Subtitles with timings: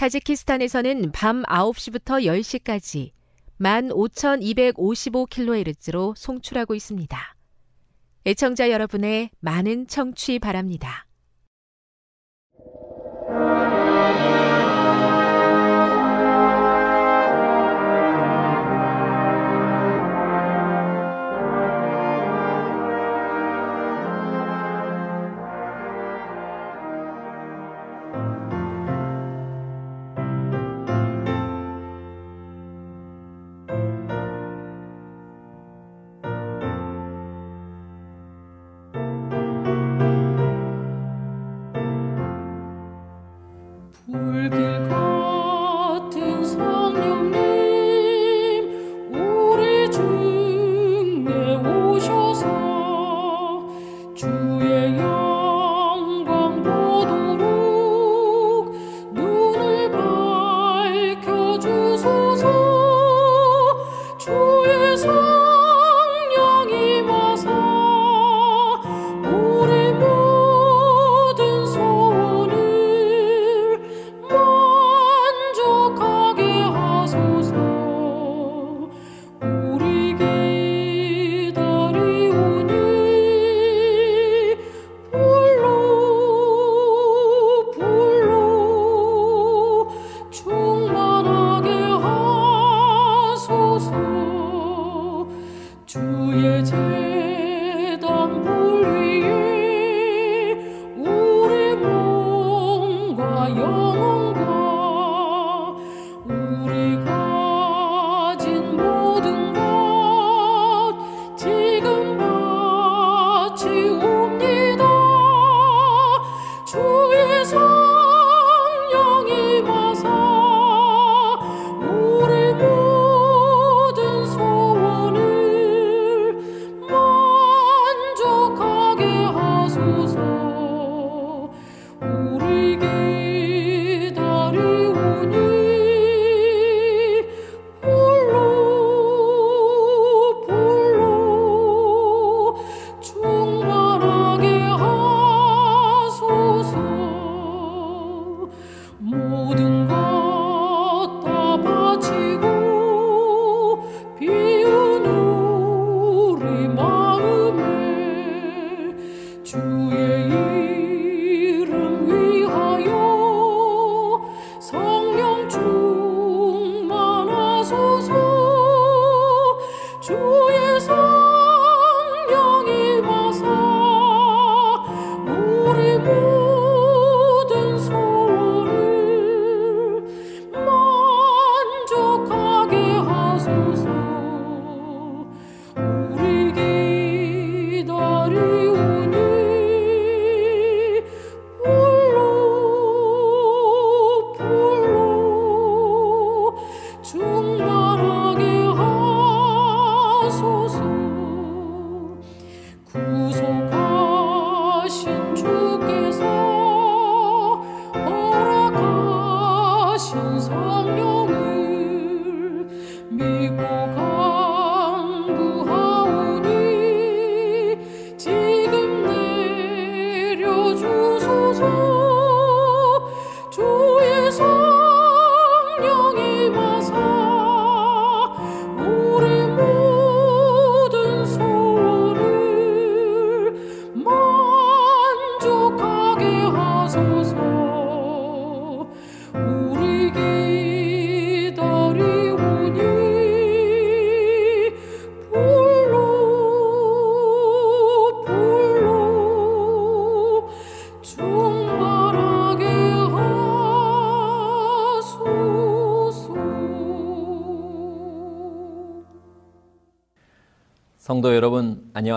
[0.00, 3.10] 타지키스탄에서는 밤 9시부터 10시까지
[3.60, 7.36] 15,255kHz로 송출하고 있습니다.
[8.24, 11.06] 애청자 여러분의 많은 청취 바랍니다.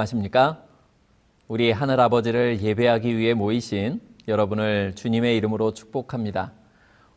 [0.04, 0.64] 안녕하십니까?
[1.48, 6.52] 우리 하늘 아버지를 예배하기 위해 모이신 여러분을 주님의 이름으로 축복합니다.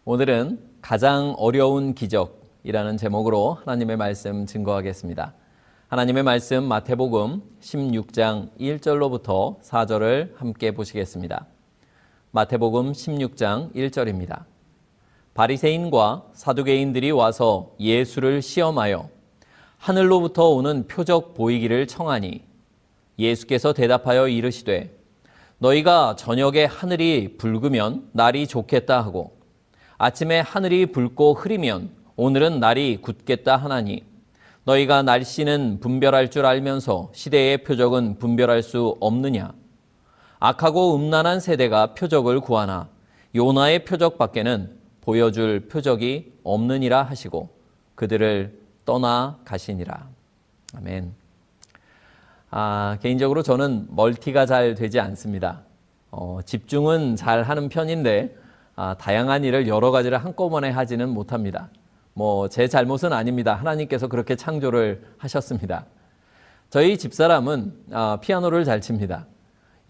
[0.05, 5.35] 오늘은 가장 어려운 기적이라는 제목으로 하나님의 말씀 증거하겠습니다.
[5.89, 11.47] 하나님의 말씀 마태복음 16장 1절로부터 4절을 함께 보시겠습니다.
[12.31, 14.45] 마태복음 16장 1절입니다.
[15.35, 19.09] 바리새인과 사두개인들이 와서 예수를 시험하여
[19.79, 22.46] 하늘로부터 오는 표적 보이기를 청하니
[23.19, 24.97] 예수께서 대답하여 이르시되
[25.59, 29.39] 너희가 저녁에 하늘이 붉으면 날이 좋겠다 하고
[29.99, 34.05] 아침에 하늘이 붉고 흐리면 오늘은 날이 굳겠다 하나니
[34.65, 39.55] 너희가 날씨는 분별할 줄 알면서 시대의 표적은 분별할 수 없느냐
[40.39, 42.89] 악하고 음란한 세대가 표적을 구하나
[43.35, 47.49] 요나의 표적밖에는 보여줄 표적이 없느니라 하시고
[47.95, 50.09] 그들을 떠나 가시니라.
[50.75, 51.26] 아멘.
[52.59, 55.61] 아, 개인적으로 저는 멀티가 잘 되지 않습니다.
[56.11, 58.35] 어, 집중은 잘 하는 편인데
[58.77, 61.69] 아, 다양한 일을 여러 가지를 한꺼번에 하지는 못합니다.
[62.15, 63.53] 뭐 제 잘못은 아닙니다.
[63.53, 65.85] 하나님께서 그렇게 창조를 하셨습니다.
[66.71, 69.27] 저희 집사람은 아, 피아노를 잘 칩니다.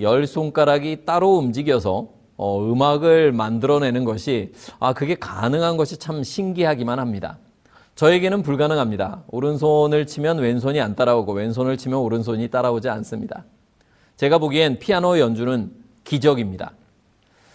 [0.01, 7.39] 열 손가락이 따로 움직여서 어, 음악을 만들어내는 것이 아 그게 가능한 것이 참 신기하기만 합니다.
[7.96, 9.22] 저에게는 불가능합니다.
[9.28, 13.44] 오른손을 치면 왼손이 안 따라오고 왼손을 치면 오른손이 따라오지 않습니다.
[14.19, 15.72] 제가 보기엔 피아노 연주는
[16.04, 16.72] 기적입니다.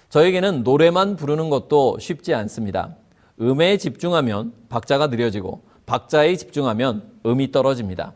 [0.10, 2.96] 저에게는 노래만 부르는 것도 쉽지 않습니다.
[3.40, 8.14] 음에 집중하면 박자가 느려지고 박자에 집중하면 음이 떨어집니다.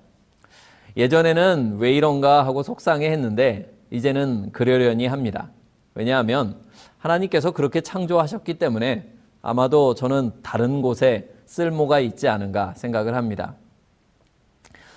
[0.98, 5.52] 예전에는 왜 이런가 하고 속상해 했는데 이제는 그러려니 합니다.
[5.94, 6.58] 왜냐하면
[6.98, 9.12] 하나님께서 그렇게 창조하셨기 때문에
[9.44, 13.56] 아마도 저는 다른 곳에 쓸모가 있지 않은가 생각을 합니다.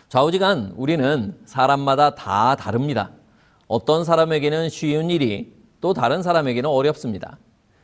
[0.08, 3.10] 좌우지간 우리는 사람마다 다 다릅니다.
[3.66, 7.38] 어떤 사람에게는 쉬운 일이 또 다른 사람에게는 어렵습니다.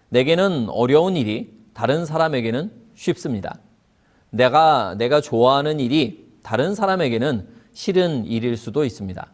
[0.09, 3.59] 내게는 어려운 일이 다른 사람에게는 쉽습니다.
[4.31, 9.27] 내가 내가 좋아하는 일이 다른 사람에게는 싫은 일일 수도 있습니다.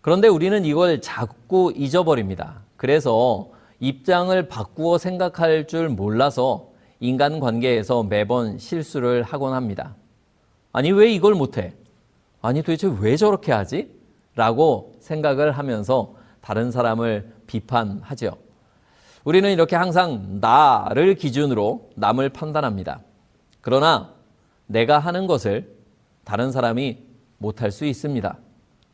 [0.00, 2.60] 그런데 우리는 이걸 자꾸 잊어버립니다.
[2.76, 3.50] 그래서
[3.80, 9.94] 입장을 바꾸어 생각할 줄 몰라서 인간 관계에서 매번 실수를 하곤 합니다.
[10.72, 11.74] 아니, 왜 이걸 못해?
[12.40, 13.90] 아니, 도대체 왜 저렇게 하지?
[14.34, 18.36] 라고 생각을 하면서 다른 사람을 비판하죠.
[19.24, 23.00] 우리는 이렇게 항상 나를 기준으로 남을 판단합니다.
[23.60, 24.14] 그러나
[24.66, 25.76] 내가 하는 것을
[26.24, 26.98] 다른 사람이
[27.38, 28.38] 못할 수 있습니다.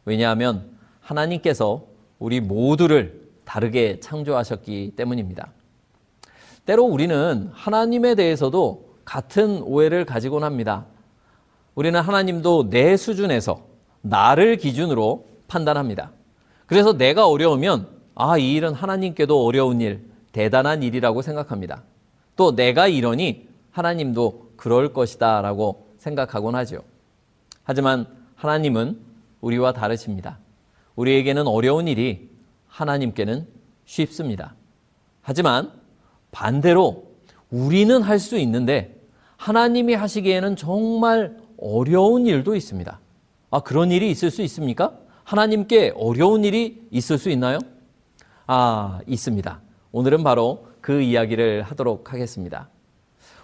[0.05, 1.85] 왜냐하면 하나님께서
[2.19, 5.51] 우리 모두를 다르게 창조하셨기 때문입니다.
[6.67, 10.87] 때로 우리는 하나님에 대해서도 같은 오해를 가지곤 합니다.
[11.75, 13.65] 우리는 하나님도 내 수준에서
[14.03, 16.13] 나를 기준으로 판단합니다.
[16.67, 21.83] 그래서 내가 어려우면 아, 이 일은 하나님께도 어려운 일, 대단한 일이라고 생각합니다.
[22.37, 26.83] 또 내가 이러니 하나님도 그럴 것이다 라고 생각하곤 하죠.
[27.65, 28.99] 하지만 하나님은
[29.41, 30.39] 우리와 다르십니다.
[30.97, 32.31] 우리에게는 어려운 일이
[32.69, 33.47] 하나님께는
[33.85, 34.55] 쉽습니다.
[35.23, 35.73] 하지만
[36.33, 37.13] 반대로
[37.51, 39.01] 우리는 할 수 있는데
[39.37, 43.01] 하나님이 하시기에는 정말 어려운 일도 있습니다.
[43.51, 44.97] 아, 그런 일이 있을 수 있습니까?
[45.25, 47.59] 하나님께 어려운 일이 있을 수 있나요?
[48.47, 49.61] 아, 있습니다.
[49.93, 52.69] 오늘은 바로 그 이야기를 하도록 하겠습니다.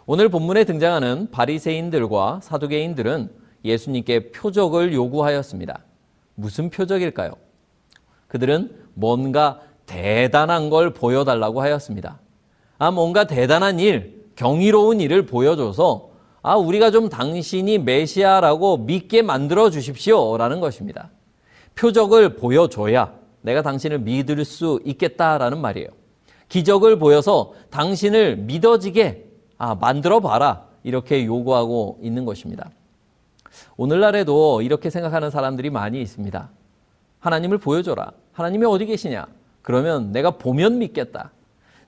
[0.07, 3.30] 오늘 본문에 등장하는 바리새인들과 사두개인들은
[3.64, 5.80] 예수님께 표적을 요구하였습니다.
[6.35, 7.33] 무슨 표적일까요?
[8.28, 12.21] 그들은 뭔가 대단한 걸 보여달라고 하였습니다.
[12.78, 16.11] 아, 뭔가 대단한 일, 경이로운 일을 보여줘서
[16.42, 20.37] 아, 우리가 좀 당신이 메시아라고 믿게 만들어 주십시오.
[20.37, 21.11] 라는 것입니다.
[21.75, 25.88] 표적을 보여줘야 내가 당신을 믿을 수 있겠다라는 말이에요.
[26.49, 29.26] 기적을 보여서 당신을 믿어지게
[29.58, 30.66] 아, 만들어 봐라.
[30.85, 32.70] 이렇게 요구하고 있는 것입니다.
[33.76, 36.49] 오늘날에도 이렇게 생각하는 사람들이 많이 있습니다.
[37.18, 38.12] 하나님을 보여줘라.
[38.32, 39.26] 하나님이 어디 계시냐?
[39.62, 41.32] 그러면 내가 보면 믿겠다.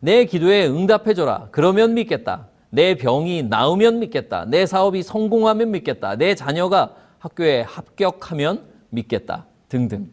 [0.01, 1.49] 내 기도에 응답해줘라.
[1.51, 2.49] 그러면 믿겠다.
[2.71, 4.47] 내 병이 나으면 믿겠다.
[4.47, 6.17] 내 사업이 성공하면 믿겠다.
[6.17, 9.47] 내 자녀가 학교에 합격하면 믿겠다.
[9.69, 10.11] 등등.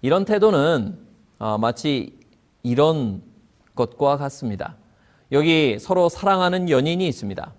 [0.00, 0.98] 이런 태도는
[1.38, 2.18] 어, 마치
[2.62, 3.22] 이런
[3.74, 4.76] 것과 같습니다.
[5.32, 7.52] 여기 서로 사랑하는 연인이 있습니다.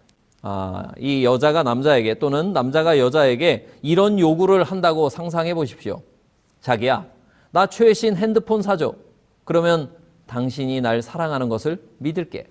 [0.43, 6.01] 아, 이 여자가 남자에게 또는 남자가 여자에게 이런 요구를 한다고 상상해 보십시오.
[6.61, 7.07] 자기야,
[7.51, 8.93] 나 최신 핸드폰 사줘.
[9.43, 9.89] 그러면
[10.25, 12.47] 당신이 날 사랑하는 것을 믿을게.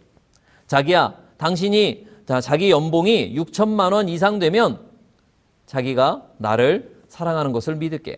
[0.66, 4.80] 자기야, 당신이 자, 자기 연봉이 6천만 원 이상 되면
[5.66, 8.16] 자기가 나를 사랑하는 것을 믿을게.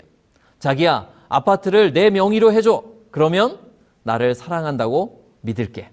[0.58, 2.84] 자기야, 아파트를 내 명의로 해줘.
[3.10, 3.58] 그러면
[4.02, 5.90] 나를 사랑한다고 믿을게.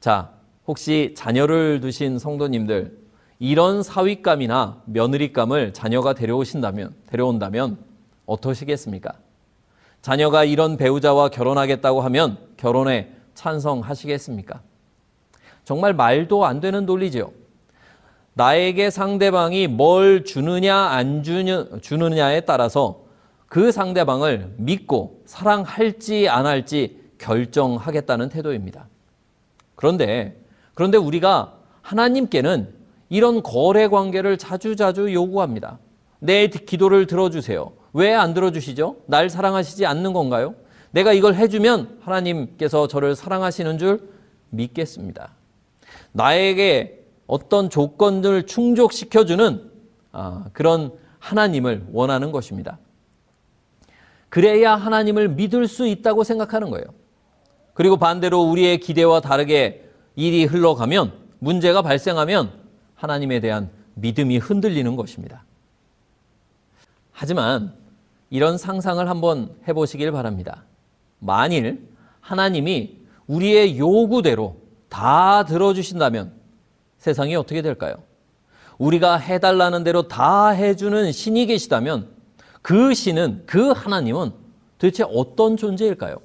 [0.00, 0.32] 자,
[0.66, 2.98] 혹시 자녀를 두신 성도님들,
[3.38, 7.78] 이런 사위감이나 며느리감을 자녀가 데려오신다면, 데려온다면
[8.26, 9.14] 어떠시겠습니까?
[10.02, 14.60] 자녀가 이런 배우자와 결혼하겠다고 하면 결혼에 찬성하시겠습니까?
[15.64, 17.32] 정말 말도 안 되는 논리죠.
[18.34, 23.04] 나에게 상대방이 뭘 주느냐 안 주느, 주느냐에 따라서
[23.46, 28.86] 그 상대방을 믿고 사랑할지 안 할지 결정하겠다는 태도입니다.
[29.74, 30.40] 그런데
[30.74, 32.72] 그런데 우리가 하나님께는
[33.10, 35.78] 이런 거래 관계를 자주자주 요구합니다.
[36.20, 37.72] 내 기도를 들어주세요.
[37.92, 38.96] 왜 안 들어주시죠?
[39.06, 40.54] 날 사랑하시지 않는 건가요?
[40.92, 44.08] 내가 이걸 해주면 하나님께서 저를 사랑하시는 줄
[44.50, 45.34] 믿겠습니다.
[46.12, 49.70] 나에게 어떤 조건을 충족시켜주는
[50.12, 52.78] 아, 그런 하나님을 원하는 것입니다.
[54.28, 56.86] 그래야 하나님을 믿을 수 있다고 생각하는 거예요.
[57.74, 62.52] 그리고 반대로 우리의 기대와 다르게 일이 흘러가면 문제가 발생하면
[62.94, 65.44] 하나님에 대한 믿음이 흔들리는 것입니다.
[67.12, 67.74] 하지만
[68.30, 70.64] 이런 상상을 한번 해보시길 바랍니다.
[71.18, 71.88] 만일
[72.20, 72.96] 하나님이
[73.26, 74.56] 우리의 요구대로
[74.88, 76.32] 다 들어주신다면
[76.98, 77.96] 세상이 어떻게 될까요?
[78.78, 82.08] 우리가 해달라는 대로 다 해주는 신이 계시다면
[82.62, 84.32] 그 신은, 그 하나님은
[84.78, 86.16] 도대체 어떤 존재일까요?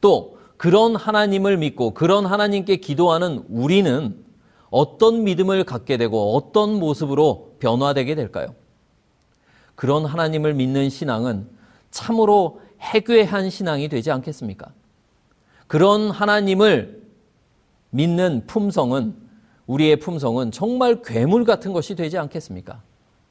[0.00, 4.22] 또 그런 하나님을 믿고 그런 하나님께 기도하는 우리는
[4.70, 8.54] 어떤 믿음을 갖게 되고 어떤 모습으로 변화되게 될까요?
[9.74, 11.46] 그런 하나님을 믿는 신앙은
[11.90, 14.66] 참으로 해괴한 신앙이 되지 않겠습니까?
[15.66, 17.02] 그런 하나님을
[17.90, 19.14] 믿는 품성은
[19.66, 22.82] 우리의 품성은 정말 괴물 같은 것이 되지 않겠습니까?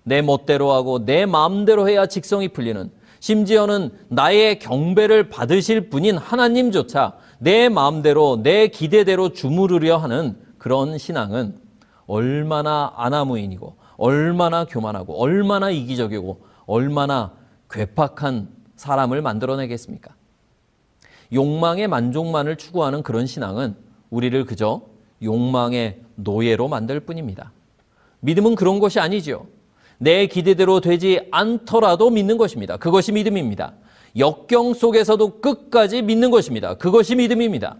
[0.04, 7.70] 내 멋대로 하고 내 마음대로 해야 직성이 풀리는 심지어는 나의 경배를 받으실 분인 하나님조차 내
[7.70, 11.58] 마음대로 내 기대대로 주무르려 하는 그런 신앙은
[12.06, 17.32] 얼마나 아나무인이고 얼마나 교만하고 얼마나 이기적이고 얼마나
[17.70, 20.14] 괴팍한 사람을 만들어내겠습니까?
[21.32, 23.78] 욕망의 만족만을 추구하는 그런 신앙은
[24.10, 24.82] 우리를 그저
[25.22, 27.54] 욕망의 노예로 만들 뿐입니다.
[28.20, 29.48] 믿음은 그런 것이 아니죠.
[30.00, 32.76] 내 기대대로 되지 않더라도 믿는 것입니다.
[32.76, 33.74] 그것이 믿음입니다.
[34.18, 36.74] 역경 속에서도 끝까지 믿는 것입니다.
[36.74, 37.78] 그것이 믿음입니다.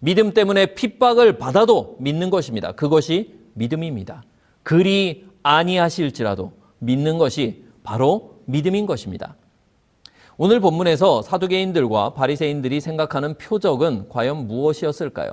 [0.00, 2.72] 믿음 때문에 핍박을 받아도 믿는 것입니다.
[2.72, 4.24] 그것이 믿음입니다.
[4.64, 9.36] 그리 아니하실지라도 믿는 것이 바로 믿음인 것입니다.
[10.36, 15.32] 오늘 본문에서 사두개인들과 바리새인들이 생각하는 표적은 과연 무엇이었을까요?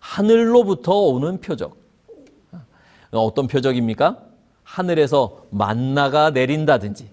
[0.00, 1.76] 하늘로부터 오는 표적.
[3.10, 4.18] 어떤 표적입니까?
[4.62, 7.10] 하늘에서 만나가 내린다든지,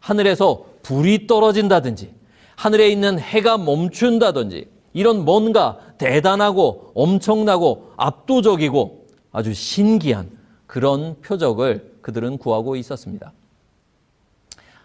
[0.00, 2.12] 하늘에서 불이 떨어진다든지,
[2.56, 10.37] 하늘에 있는 해가 멈춘다든지, 이런 뭔가 대단하고 엄청나고 압도적이고 아주 신기한
[10.68, 13.32] 그런 표적을 그들은 구하고 있었습니다.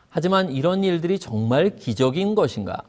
[0.10, 2.84] 하지만 이런 일들이 정말 기적인 것인가?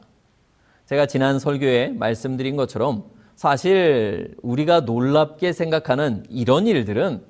[0.87, 3.03] 제가 지난 설교에 말씀드린 것처럼
[3.35, 7.21] 사실 우리가 놀랍게 생각하는 이런 일들은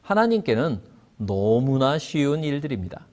[0.00, 0.80] 하나님께는
[1.18, 3.06] 너무나 쉬운 일들입니다.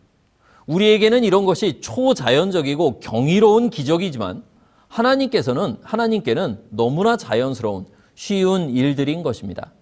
[0.68, 4.44] 우리에게는 이런 것이 초자연적이고 경이로운 기적이지만
[4.88, 9.74] 하나님께서는 하나님께는 너무나 자연스러운 쉬운 일들인 것입니다.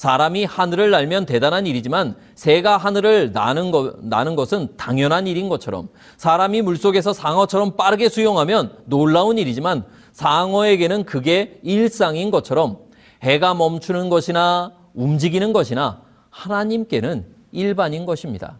[0.00, 6.62] 사람이 하늘을 날면 대단한 일이지만 새가 하늘을 나는, 거, 나는 것은 당연한 일인 것처럼 사람이
[6.62, 12.78] 물속에서 상어처럼 빠르게 수영하면 놀라운 일이지만 상어에게는 그게 일상인 것처럼
[13.22, 18.58] 해가 멈추는 것이나 움직이는 것이나 하나님께는 일반인 것입니다.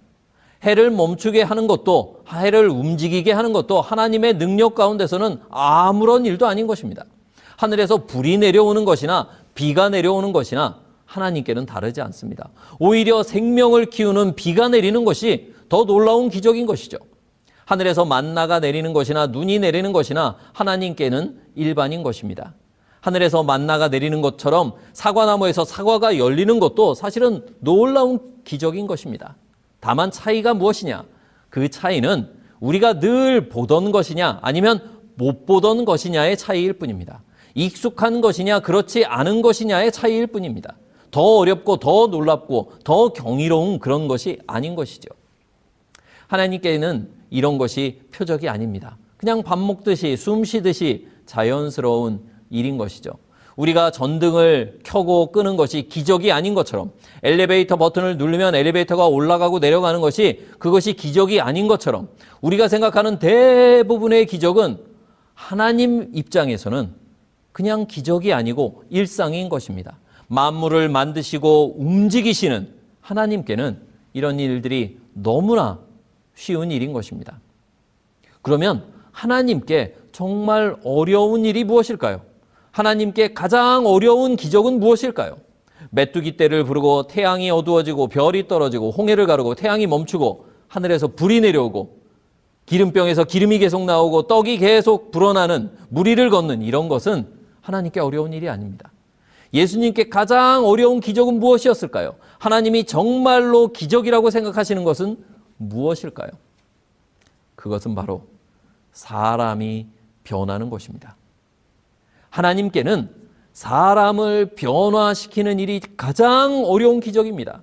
[0.62, 7.06] 해를 멈추게 하는 것도 해를 움직이게 하는 것도 하나님의 능력 가운데서는 아무런 일도 아닌 것입니다.
[7.56, 12.50] 하늘에서 불이 내려오는 것이나 비가 내려오는 것이나 하나님께는 다르지 않습니다.
[12.78, 16.98] 오히려 생명을 키우는 비가 내리는 것이 더 놀라운 기적인 것이죠.
[17.64, 22.54] 하늘에서 만나가 내리는 것이나 눈이 내리는 것이나 하나님께는 일반인 것입니다.
[23.00, 29.36] 하늘에서 만나가 내리는 것처럼 사과나무에서 사과가 열리는 것도 사실은 놀라운 기적인 것입니다.
[29.80, 31.04] 다만 차이가 무엇이냐?
[31.48, 37.22] 그 차이는 우리가 늘 보던 것이냐 아니면 못 보던 것이냐의 차이일 뿐입니다.
[37.54, 40.76] 익숙한 것이냐 그렇지 않은 것이냐의 차이일 뿐입니다.
[41.10, 45.08] 더 어렵고 더 놀랍고 더 경이로운 그런 것이 아닌 것이죠.
[46.28, 48.96] 하나님께는 이런 것이 표적이 아닙니다.
[49.16, 53.12] 그냥 밥 먹듯이 숨 쉬듯이 자연스러운 일인 것이죠.
[53.56, 60.46] 우리가 전등을 켜고 끄는 것이 기적이 아닌 것처럼 엘리베이터 버튼을 누르면 엘리베이터가 올라가고 내려가는 것이
[60.58, 62.08] 그것이 기적이 아닌 것처럼
[62.40, 64.78] 우리가 생각하는 대부분의 기적은
[65.34, 66.94] 하나님 입장에서는
[67.52, 69.98] 그냥 기적이 아니고 일상인 것입니다.
[70.30, 73.80] 만물을 만드시고 움직이시는 하나님께는
[74.12, 75.80] 이런 일들이 너무나
[76.36, 77.40] 쉬운 일인 것입니다.
[78.40, 82.22] 그러면 하나님께 정말 어려운 일이 무엇일까요?
[82.70, 85.36] 하나님께 가장 어려운 기적은 무엇일까요?
[85.90, 91.98] 메뚜기 떼를 부르고 태양이 어두워지고 별이 떨어지고 홍해를 가르고 태양이 멈추고 하늘에서 불이 내려오고
[92.66, 97.26] 기름병에서 기름이 계속 나오고 떡이 계속 불어나는 무리를 걷는 이런 것은
[97.62, 98.89] 하나님께 어려운 일이 아닙니다.
[99.52, 102.16] 예수님께 가장 어려운 기적은 무엇이었을까요?
[102.38, 105.18] 하나님이 정말로 기적이라고 생각하시는 것은
[105.56, 106.30] 무엇일까요?
[107.56, 108.26] 그것은 바로
[108.92, 109.86] 사람이
[110.24, 111.16] 변하는 것입니다.
[112.30, 113.10] 하나님께는
[113.52, 117.62] 사람을 변화시키는 일이 가장 어려운 기적입니다.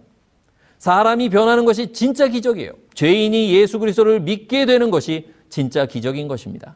[0.77, 2.71] 사람이 변하는 것이 진짜 기적이에요.
[2.93, 6.75] 죄인이 예수 그리스도를 믿게 되는 것이 진짜 기적인 것입니다.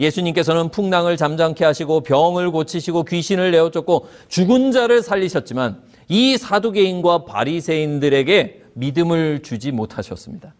[0.00, 8.62] 예수님께서는 풍랑을 잠잠케 하시고 병을 고치시고 귀신을 내어 쫓고 죽은 자를 살리셨지만 이 사두개인과 바리새인들에게
[8.74, 10.54] 믿음을 주지 못하셨습니다.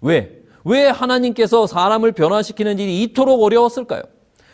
[0.00, 0.42] 왜?
[0.64, 4.02] 왜 하나님께서 사람을 변화시키는 일이 이토록 어려웠을까요?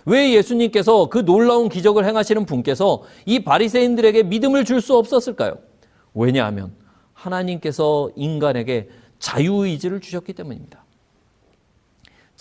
[0.05, 5.59] 왜 예수님께서 그 놀라운 기적을 행하시는 분께서 이 바리새인들에게 믿음을 줄 수 없었을까요?
[6.15, 6.75] 왜냐하면
[7.13, 8.89] 하나님께서 인간에게
[9.21, 10.82] 자유의지를 주셨기 때문입니다.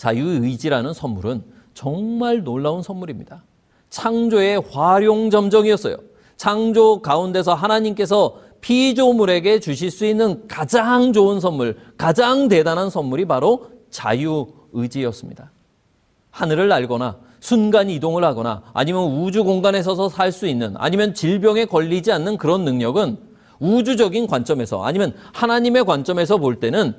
[0.02, 3.44] 자유의지라는 선물은 정말 놀라운 선물입니다.
[3.88, 5.96] 창조의 활용점정이었어요.
[6.36, 15.52] 창조 가운데서 하나님께서 피조물에게 주실 수 있는 가장 좋은 선물, 가장 대단한 선물이 바로 자유의지였습니다.
[16.30, 22.10] 하늘을 날거나 순간 이동을 하거나 아니면 우주 공간에 서서 살 수 있는 아니면 질병에 걸리지
[22.10, 23.18] 않는 그런 능력은
[23.60, 26.96] 우주적인 관점에서 아니면 하나님의 관점에서 볼 때는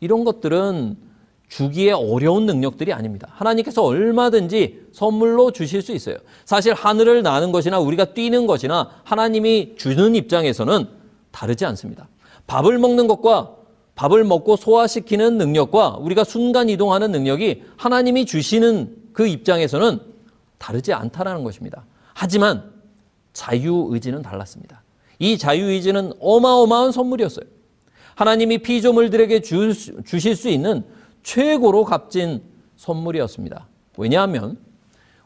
[0.00, 1.05] 이런 것들은
[1.48, 3.28] 주기에 어려운 능력들이 아닙니다.
[3.32, 6.16] 하나님께서 얼마든지 선물로 주실 수 있어요.
[6.44, 10.86] 사실 하늘을 나는 것이나 우리가 뛰는 것이나 하나님이 주는 입장에서는
[11.30, 12.08] 다르지 않습니다.
[12.46, 13.54] 밥을 먹는 것과
[13.94, 20.00] 밥을 먹고 소화시키는 능력과 우리가 순간 이동하는 능력이 하나님이 주시는 그 입장에서는
[20.58, 21.84] 다르지 않다라는 것입니다.
[22.12, 22.70] 하지만
[23.32, 24.82] 자유의지는 달랐습니다.
[25.18, 27.46] 이 자유의지는 어마어마한 선물이었어요.
[28.14, 29.72] 하나님이 피조물들에게 주,
[30.04, 30.84] 주실 수 있는
[31.26, 32.40] 최고로 값진
[32.76, 33.66] 선물이었습니다.
[33.98, 34.58] 왜냐하면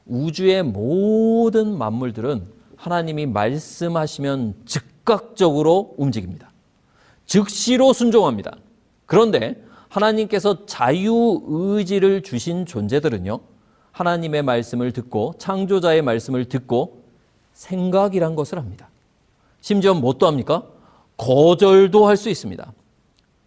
[0.06, 6.50] 우주의 모든 만물들은 하나님이 말씀하시면 즉각적으로 움직입니다.
[7.26, 8.56] 즉시로 순종합니다.
[9.04, 13.38] 그런데 하나님께서 자유의지를 주신 존재들은요,
[13.92, 17.02] 하나님의 말씀을 듣고 창조자의 말씀을 듣고
[17.52, 18.88] 생각이란 것을 합니다.
[19.60, 20.64] 심지어 뭣도 합니까?
[21.18, 22.72] 거절도 할 수 있습니다.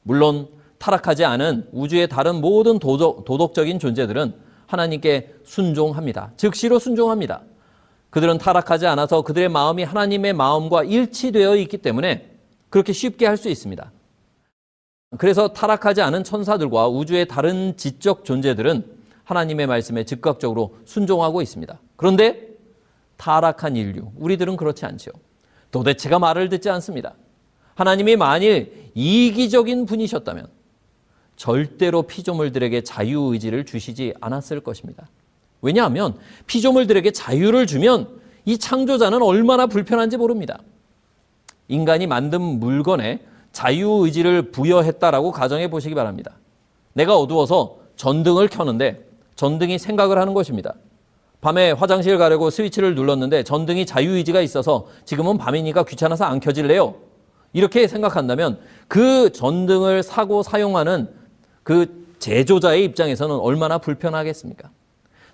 [0.04, 0.50] 물론
[0.84, 4.34] 타락하지 않은 우주의 다른 모든 도덕, 도덕적인 존재들은
[4.68, 6.34] 하나님께 순종합니다.
[6.36, 7.44] 즉시로 순종합니다.
[8.10, 12.32] 그들은 타락하지 않아서 그들의 마음이 하나님의 마음과 일치되어 있기 때문에
[12.70, 13.92] 그렇게 쉽게 할 수 있습니다.
[15.18, 18.84] 그래서 타락하지 않은 천사들과 우주의 다른 지적 존재들은
[19.24, 21.80] 하나님의 말씀에 즉각적으로 순종하고 있습니다.
[21.96, 22.50] 그런데
[23.16, 25.12] 타락한 인류, 우리들은 그렇지 않죠.
[25.72, 27.14] 도대체가 말을 듣지 않습니다.
[27.76, 30.63] 하나님이 만일 이기적인 분이셨다면
[31.36, 35.08] 절대로 피조물들에게 자유의지를 주시지 않았을 것입니다.
[35.62, 36.16] 왜냐하면
[36.48, 38.08] 피조물들에게 자유를 주면
[38.46, 40.60] 이 창조자는 얼마나 불편한지 모릅니다.
[41.68, 43.22] 인간이 만든 물건에
[43.54, 46.34] 자유의지를 부여했다라고 가정해 보시기 바랍니다.
[46.94, 50.76] 내가 어두워서 전등을 켜는데 전등이 생각을 하는 것입니다.
[51.42, 56.96] 밤에 화장실 가려고 스위치를 눌렀는데 전등이 자유의지가 있어서 지금은 밤이니까 귀찮아서 안 켜질래요.
[57.54, 61.10] 이렇게 생각한다면 그 전등을 사고 사용하는
[61.64, 64.70] 그 제조자의 입장에서는 얼마나 불편하겠습니까?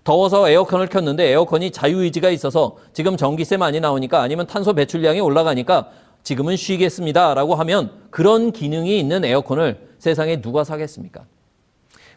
[0.04, 5.92] 더워서 에어컨을 켰는데 에어컨이 자유의지가 있어서 지금 전기세 많이 나오니까 아니면 탄소 배출량이 올라가니까
[6.24, 7.34] 지금은 쉬겠습니다.
[7.34, 11.26] 라고 하면 그런 기능이 있는 에어컨을 세상에 누가 사겠습니까?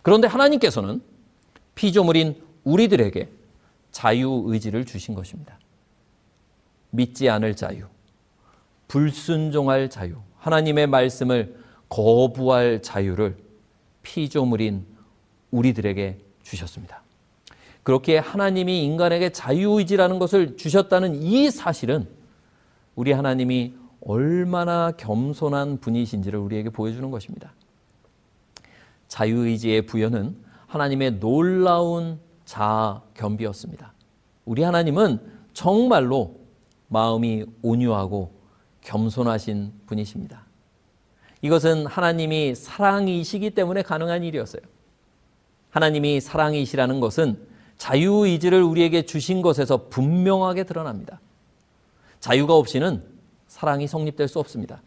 [0.02, 1.02] 그런데 하나님께서는
[1.74, 3.28] 피조물인 우리들에게
[3.90, 5.58] 자유의지를 주신 것입니다.
[6.90, 7.84] 믿지 않을 자유,
[8.88, 11.56] 불순종할 자유, 하나님의 말씀을
[11.88, 13.36] 거부할 자유를
[14.02, 14.86] 피조물인
[15.50, 17.02] 우리들에게 주셨습니다.
[17.82, 22.06] 그렇게 하나님이 인간에게 자유의지라는 것을 주셨다는 이 사실은
[22.94, 27.52] 우리 하나님이 얼마나 겸손한 분이신지를 우리에게 보여주는 것입니다.
[29.08, 30.36] 자유의지의 부여는
[30.66, 33.92] 하나님의 놀라운 자아 겸비였습니다.
[34.44, 35.20] 우리 하나님은
[35.52, 36.40] 정말로
[36.88, 38.32] 마음이 온유하고
[38.80, 40.41] 겸손하신 분이십니다.
[41.42, 44.62] 이것은 하나님이 사랑이시기 때문에 가능한 일이었어요.
[45.70, 47.38] 하나님이 사랑이시라는 것은
[47.78, 51.20] 자유의지를 우리에게 주신 것에서 분명하게 드러납니다.
[52.20, 53.02] 자유가 없이는
[53.48, 54.82] 사랑이 성립될 수 없습니다.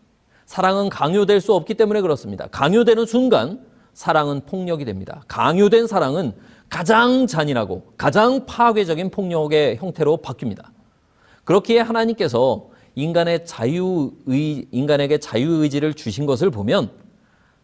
[0.45, 2.47] 사랑은 강요될 수 없기 때문에 그렇습니다.
[2.47, 5.23] 강요되는 순간 사랑은 폭력이 됩니다.
[5.27, 6.33] 강요된 사랑은
[6.69, 10.65] 가장 잔인하고 가장 파괴적인 폭력의 형태로 바뀝니다.
[11.43, 16.91] 그렇기에 하나님께서 인간의 자유의 인간에게 자유의지를 주신 것을 보면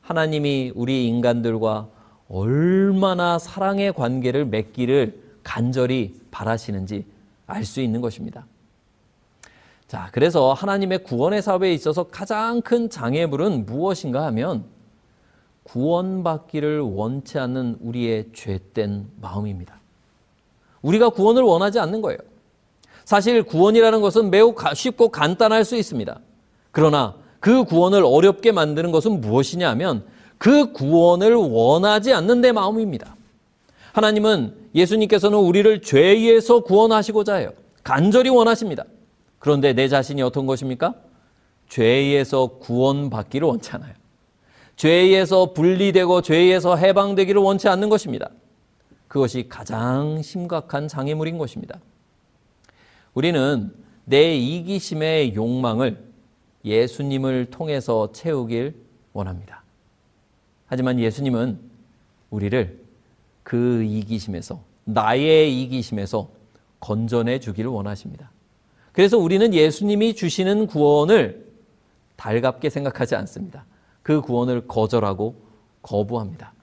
[0.01, 1.89] 하나님이 우리 인간들과
[2.29, 7.05] 얼마나 사랑의 관계를 맺기를 간절히 바라시는지
[7.47, 8.45] 알 수 있는 것입니다.
[9.87, 14.63] 자, 그래서 하나님의 구원의 사업에 있어서 가장 큰 장애물은 무엇인가 하면
[15.63, 19.79] 구원받기를 원치 않는 우리의 죄된 마음입니다.
[20.81, 22.17] 우리가 구원을 원하지 않는 거예요.
[23.05, 26.19] 사실 구원이라는 것은 매우 쉽고 간단할 수 있습니다.
[26.71, 30.03] 그러나 그 구원을 어렵게 만드는 것은 무엇이냐 하면
[30.37, 33.15] 그 구원을 원하지 않는 내 마음입니다.
[33.93, 37.51] 하나님은 예수님께서는 우리를 죄에서 구원하시고자 해요.
[37.83, 38.85] 간절히 원하십니다.
[39.39, 40.95] 그런데 내 자신이 어떤 것입니까?
[41.67, 43.93] 죄에서 구원받기를 원치 않아요.
[44.75, 48.29] 죄에서 분리되고 죄에서 해방되기를 원치 않는 것입니다.
[49.07, 51.79] 그것이 가장 심각한 장애물인 것입니다.
[53.13, 53.73] 우리는
[54.05, 56.03] 내 이기심의 욕망을
[56.63, 58.75] 예수님을 통해서 채우길
[59.13, 59.63] 원합니다.
[60.67, 61.59] 하지만 예수님은
[62.29, 62.79] 우리를
[63.43, 66.29] 그 이기심에서, 나의 이기심에서
[66.79, 68.31] 건전해 주기를 원하십니다.
[68.91, 71.51] 그래서 우리는 예수님이 주시는 구원을
[72.15, 73.65] 달갑게 생각하지 않습니다.
[74.03, 75.35] 그 구원을 거절하고
[75.81, 76.53] 거부합니다.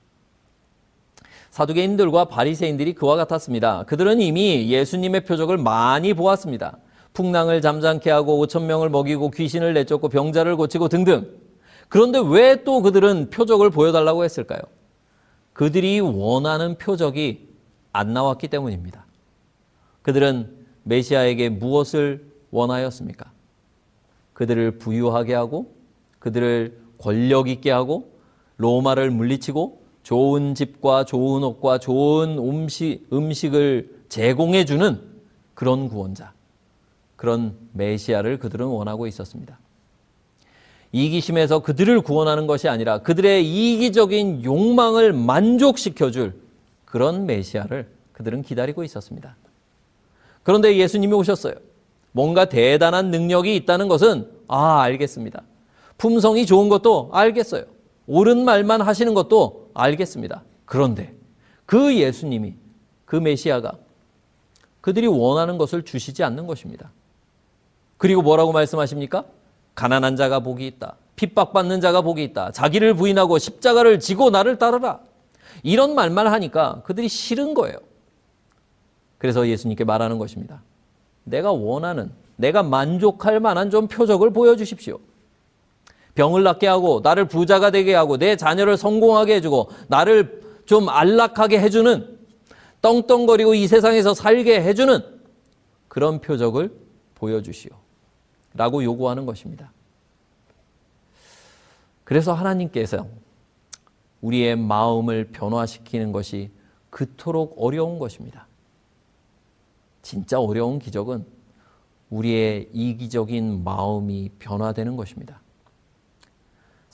[1.58, 3.82] 사두개인들과 바리새인들이 그와 같았습니다.
[3.88, 6.78] 그들은 이미 예수님의 표적을 많이 보았습니다.
[7.14, 11.36] 풍랑을 잠잠케 하고 5천 명을 먹이고 귀신을 내쫓고 병자를 고치고 등등.
[11.88, 14.60] 그런데 왜 또 그들은 표적을 보여달라고 했을까요?
[15.52, 17.48] 그들이 원하는 표적이
[17.92, 19.04] 안 나왔기 때문입니다.
[20.02, 23.32] 그들은 메시아에게 무엇을 원하였습니까?
[24.32, 25.74] 그들을 부유하게 하고
[26.20, 28.12] 그들을 권력 있게 하고
[28.58, 35.02] 로마를 물리치고 좋은 집과 좋은 옷과 좋은 음식, 음식을 제공해 주는
[35.52, 36.32] 그런 구원자,
[37.14, 39.58] 그런 메시아를 그들은 원하고 있었습니다.
[40.92, 46.40] 이기심에서 그들을 구원하는 것이 아니라 그들의 이기적인 욕망을 만족시켜 줄
[46.86, 49.36] 그런 메시아를 그들은 기다리고 있었습니다.
[50.42, 51.52] 그런데 예수님이 오셨어요.
[52.12, 55.42] 뭔가 대단한 능력이 있다는 것은 아, 알겠습니다.
[55.98, 57.64] 품성이 좋은 것도 알겠어요.
[58.08, 60.42] 옳은 말만 하시는 것도 알겠습니다.
[60.64, 61.14] 그런데
[61.66, 62.54] 그 예수님이
[63.04, 63.74] 그 메시아가
[64.80, 66.90] 그들이 원하는 것을 주시지 않는 것입니다.
[67.98, 69.24] 그리고 뭐라고 말씀하십니까?
[69.74, 70.96] 가난한 자가 복이 있다.
[71.16, 72.52] 핍박받는 자가 복이 있다.
[72.52, 75.00] 자기를 부인하고 십자가를 지고 나를 따르라.
[75.62, 77.76] 이런 말만 하니까 그들이 싫은 거예요.
[79.18, 80.62] 그래서 예수님께 말하는 것입니다.
[81.24, 85.00] 내가 원하는, 내가 만족할 만한 좀 표적을 보여주십시오.
[86.14, 92.18] 병을 낫게 하고, 나를 부자가 되게 하고, 내 자녀를 성공하게 해주고, 나를 좀 안락하게 해주는,
[92.82, 95.00] 떵떵거리고 이 세상에서 살게 해주는
[95.88, 96.72] 그런 표적을
[97.14, 97.70] 보여주시오.
[98.54, 99.72] 라고 요구하는 것입니다.
[102.04, 103.06] 그래서 하나님께서
[104.20, 106.50] 우리의 마음을 변화시키는 것이
[106.90, 108.46] 그토록 어려운 것입니다.
[110.02, 111.24] 진짜 어려운 기적은
[112.10, 115.40] 우리의 이기적인 마음이 변화되는 것입니다.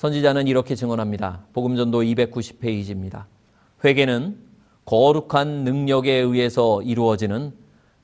[0.04, 1.46] 선지자는 이렇게 증언합니다.
[1.54, 3.24] 복음전도 290페이지입니다.
[3.82, 4.36] 회개는
[4.84, 7.54] 거룩한 능력에 의해서 이루어지는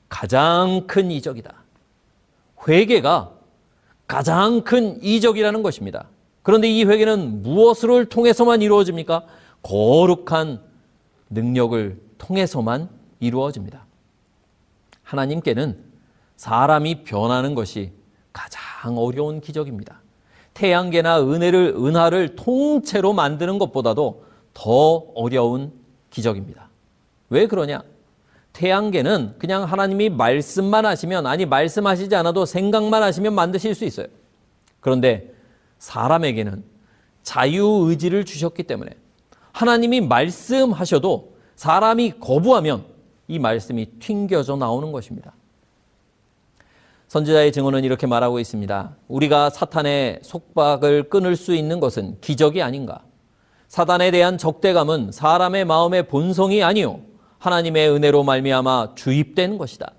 [0.09, 1.53] 가장 큰 이적이다.
[2.67, 3.33] 회개가
[4.07, 6.07] 가장 큰 이적이라는 것입니다.
[6.41, 9.23] 그런데 이 회개는 무엇을 통해서만 이루어집니까?
[9.61, 10.59] 거룩한
[11.29, 13.85] 능력을 통해서만 이루어집니다.
[15.03, 15.77] 하나님께는
[16.35, 17.91] 사람이 변하는 것이
[18.33, 20.00] 가장 어려운 기적입니다.
[20.53, 25.71] 태양계나 은혜를 은하를 통째로 만드는 것보다도 더 어려운
[26.09, 26.69] 기적입니다.
[27.29, 27.83] 왜 그러냐?
[28.53, 34.07] 태양계는 그냥 하나님이 말씀만 하시면 아니 말씀하시지 않아도 생각만 하시면 만드실 수 있어요.
[34.81, 35.33] 그런데
[35.79, 36.63] 사람에게는
[37.23, 38.91] 자유 의지를 주셨기 때문에
[39.53, 42.85] 하나님이 말씀하셔도 사람이 거부하면
[43.27, 45.33] 이 말씀이 튕겨져 나오는 것입니다.
[47.11, 48.95] 선지자의 증언은 이렇게 말하고 있습니다.
[49.09, 53.01] 우리가 사탄의 속박을 끊을 수 있는 것은 기적이 아닌가?
[53.67, 57.01] 사단에 대한 적대감은 사람의 마음의 본성이 아니요
[57.39, 59.91] 하나님의 은혜로 말미암아 주입된 것이다.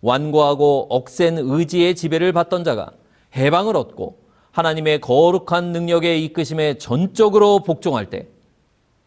[0.00, 2.90] 완고하고 억센 의지의 지배를 받던 자가
[3.36, 4.18] 해방을 얻고
[4.50, 8.26] 하나님의 거룩한 능력에 이끄심에 전적으로 복종할 때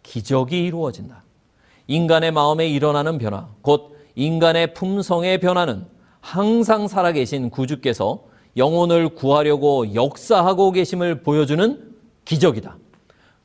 [0.03, 1.25] 기적이 이루어진다.
[1.87, 5.94] 인간의 마음에 일어나는 변화, 곧 인간의 품성의 변화는
[6.29, 8.23] 항상 살아계신 구주께서
[8.57, 12.77] 영혼을 구하려고 역사하고 계심을 보여주는 기적이다.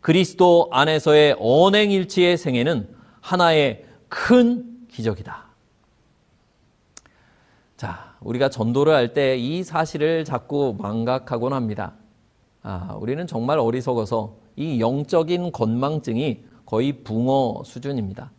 [0.01, 2.89] 그리스도 안에서의 언행일치의 생애는
[3.21, 5.45] 하나의 큰 기적이다.
[7.77, 11.93] 자, 우리가 전도를 할 때 이 사실을 자꾸 망각하곤 합니다.
[12.63, 18.31] 아, 우리는 정말 어리석어서 이 영적인 건망증이 거의 붕어 수준입니다.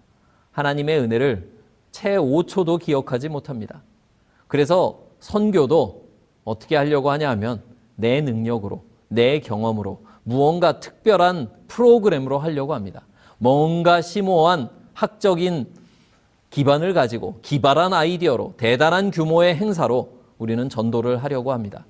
[0.51, 1.51] 하나님의 은혜를
[1.91, 3.83] 채 5초도 기억하지 못합니다.
[4.51, 6.09] 그래서 선교도
[6.43, 7.61] 어떻게 하려고 하냐 하면
[7.95, 13.03] 내 능력으로, 내 경험으로, 무언가 특별한 프로그램으로 하려고 합니다.
[13.37, 15.67] 뭔가 심오한 학적인
[16.49, 21.85] 기반을 가지고 기발한 아이디어로 대단한 규모의 행사로 우리는 전도를 하려고 합니다.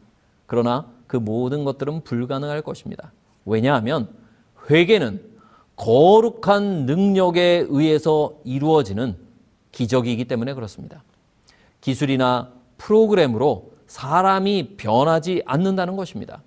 [0.45, 3.12] 그러나 그 모든 것들은 불가능할 것입니다.
[3.43, 4.08] 왜냐하면
[4.69, 5.19] 회개는
[5.78, 9.15] 거룩한 능력에 의해서 이루어지는
[9.71, 11.02] 기적이기 때문에 그렇습니다.
[11.82, 16.41] 기술이나 프로그램으로 사람이 변하지 않는다는 것입니다.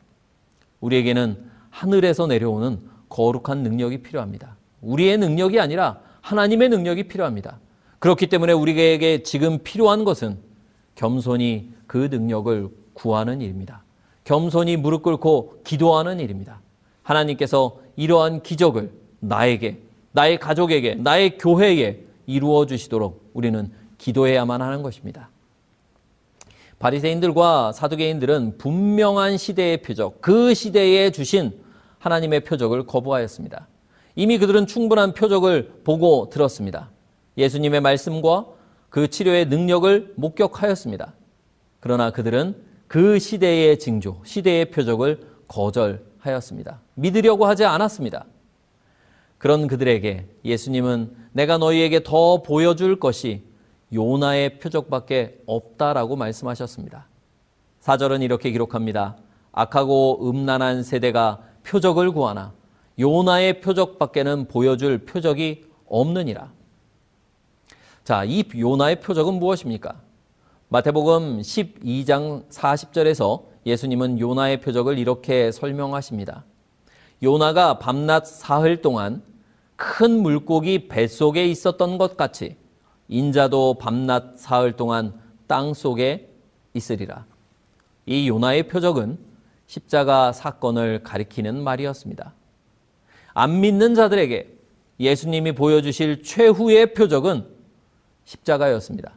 [0.81, 4.57] 우리에게는 하늘에서 내려오는 거룩한 능력이 필요합니다.
[4.81, 7.59] 우리의 능력이 아니라 하나님의 능력이 필요합니다.
[7.99, 10.39] 그렇기 때문에 우리에게 지금 필요한 것은
[10.95, 13.83] 겸손히 그 능력을 구하는 일입니다.
[14.25, 16.61] 겸손히 무릎 꿇고 기도하는 일입니다.
[17.03, 23.71] 하나님께서 이러한 기적을 나에게, 나의 가족에게, 나의 교회에 이루어 주시도록 우리는
[24.05, 25.31] 기도해야만 하는 것입니다.
[26.79, 31.59] 바리새인들과 사두개인들은 분명한 시대의 표적, 그 시대에 주신
[32.01, 33.67] 하나님의 표적을 거부하였습니다.
[34.15, 36.91] 이미 그들은 충분한 표적을 보고 들었습니다.
[37.39, 38.47] 예수님의 말씀과
[38.91, 41.15] 그 치료의 능력을 목격하였습니다.
[41.81, 46.83] 그러나 그들은 그 시대의 징조, 시대의 표적을 거절하였습니다.
[46.95, 48.27] 믿으려고 하지 않았습니다.
[49.39, 53.54] 그런 그들에게 예수님은 내가 너희에게 더 보여줄 것이
[53.95, 57.07] 요나의 표적밖에 없다라고 말씀하셨습니다.
[57.81, 59.17] 사절은 이렇게 기록합니다.
[59.53, 62.53] 악하고 음란한 세대가 표적을 구하나
[62.99, 66.53] 요나의 표적밖에는 보여줄 표적이 없느니라.
[68.03, 70.01] 자, 이 요나의 표적은 무엇입니까?
[70.69, 76.45] 마태복음 12장 40절에서 예수님은 요나의 표적을 이렇게 설명하십니다.
[77.23, 79.23] 요나가 밤낮 사흘 동안
[79.77, 82.57] 큰 물고기 뱃속에 있었던 것 같이
[83.09, 85.15] 인자도 밤낮 사흘 동안
[85.47, 86.29] 땅 속에
[86.73, 87.27] 있으리라.
[88.07, 89.19] 이 요나의 표적은
[89.67, 92.35] 십자가 사건을 가리키는 말이었습니다.
[93.35, 94.49] 안 믿는 자들에게
[95.01, 97.47] 예수님이 보여주실 최후의 표적은
[98.25, 99.15] 십자가였습니다.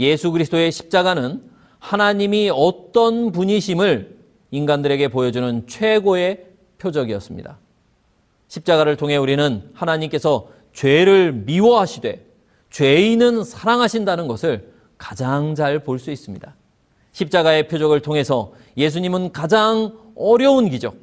[0.00, 1.42] 예수 그리스도의 십자가는
[1.78, 4.18] 하나님이 어떤 분이심을
[4.50, 6.46] 인간들에게 보여주는 최고의
[6.78, 7.58] 표적이었습니다.
[8.48, 12.27] 십자가를 통해 우리는 하나님께서 죄를 미워하시되
[12.70, 16.54] 죄인은 사랑하신다는 것을 가장 잘 볼 수 있습니다.
[17.12, 20.96] 십자가의 표적을 통해서 예수님은 가장 어려운 기적,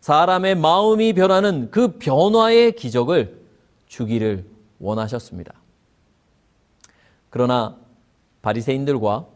[0.00, 3.38] 사람의 마음이 변하는 그 변화의 기적을
[3.86, 4.44] 주기를
[4.78, 5.54] 원하셨습니다.
[7.30, 7.76] 그러나
[8.42, 9.26] 바리새인들과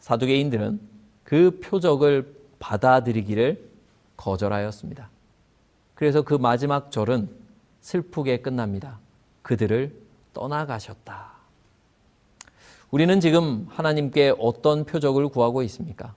[0.00, 0.80] 사두개인들은
[1.22, 3.68] 그 표적을 받아들이기를
[4.16, 5.10] 거절하였습니다.
[5.94, 7.28] 그래서 그 마지막 절은
[7.80, 8.98] 슬프게 끝납니다.
[9.42, 9.94] 그들을
[10.34, 11.32] 떠나가셨다.
[12.90, 16.14] 우리는 지금 하나님께 어떤 표적을 구하고 있습니까?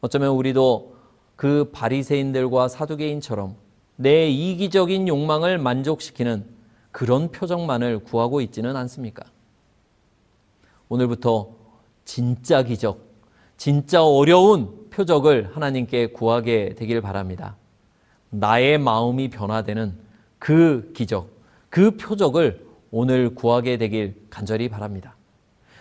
[0.00, 0.96] 어쩌면 우리도
[1.36, 3.54] 그 바리새인들과 사두개인처럼
[3.96, 6.44] 내 이기적인 욕망을 만족시키는
[6.92, 9.24] 그런 표적만을 구하고 있지는 않습니까?
[10.88, 11.50] 오늘부터
[12.04, 13.00] 진짜 기적,
[13.56, 17.56] 진짜 어려운 표적을 하나님께 구하게 되길 바랍니다.
[18.30, 19.98] 나의 마음이 변화되는
[20.38, 21.30] 그 기적,
[21.70, 25.16] 그 표적을 오늘 구하게 되길 간절히 바랍니다.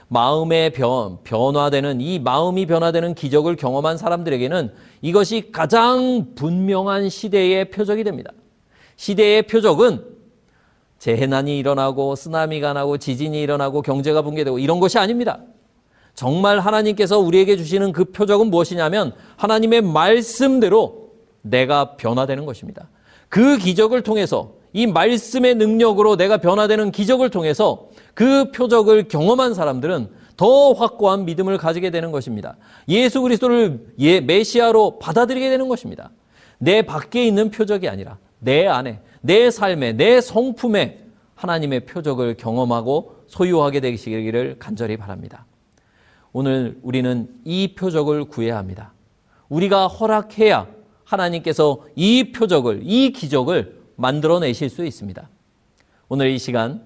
[0.07, 8.31] 마음의 변, 변화되는 이 마음이 변화되는 기적을 경험한 사람들에게는 이것이 가장 분명한 시대의 표적이 됩니다.
[8.97, 10.15] 시대의 표적은
[10.99, 15.39] 재난이 일어나고 쓰나미가 나고 지진이 일어나고 경제가 붕괴되고 이런 것이 아닙니다.
[16.13, 22.89] 정말 하나님께서 우리에게 주시는 그 표적은 무엇이냐면 하나님의 말씀대로 내가 변화되는 것입니다.
[23.27, 30.73] 그 기적을 통해서 이 말씀의 능력으로 내가 변화되는 기적을 통해서 그 표적을 경험한 사람들은 더
[30.73, 32.57] 확고한 믿음을 가지게 되는 것입니다.
[32.89, 36.11] 예수 그리스도를 예, 메시아로 받아들이게 되는 것입니다.
[36.57, 43.79] 내 밖에 있는 표적이 아니라 내 안에, 내 삶에, 내 성품에 하나님의 표적을 경험하고 소유하게
[43.79, 45.45] 되시기를 간절히 바랍니다.
[46.33, 48.91] 오늘 우리는 이 표적을 구해야 합니다.
[49.47, 50.67] 우리가 허락해야
[51.05, 55.29] 하나님께서 이 표적을, 이 기적을 만들어내실 수 있습니다.
[56.07, 56.83] 오늘 이 시간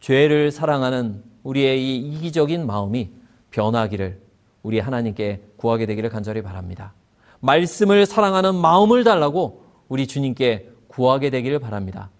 [0.00, 3.10] 죄를 사랑하는 우리의 이 이기적인 마음이
[3.50, 4.20] 변하기를
[4.62, 6.94] 우리 하나님께 구하게 되기를 간절히 바랍니다.
[7.40, 12.10] 말씀을 사랑하는 마음을 달라고 우리 주님께 구하게 되기를 바랍니다.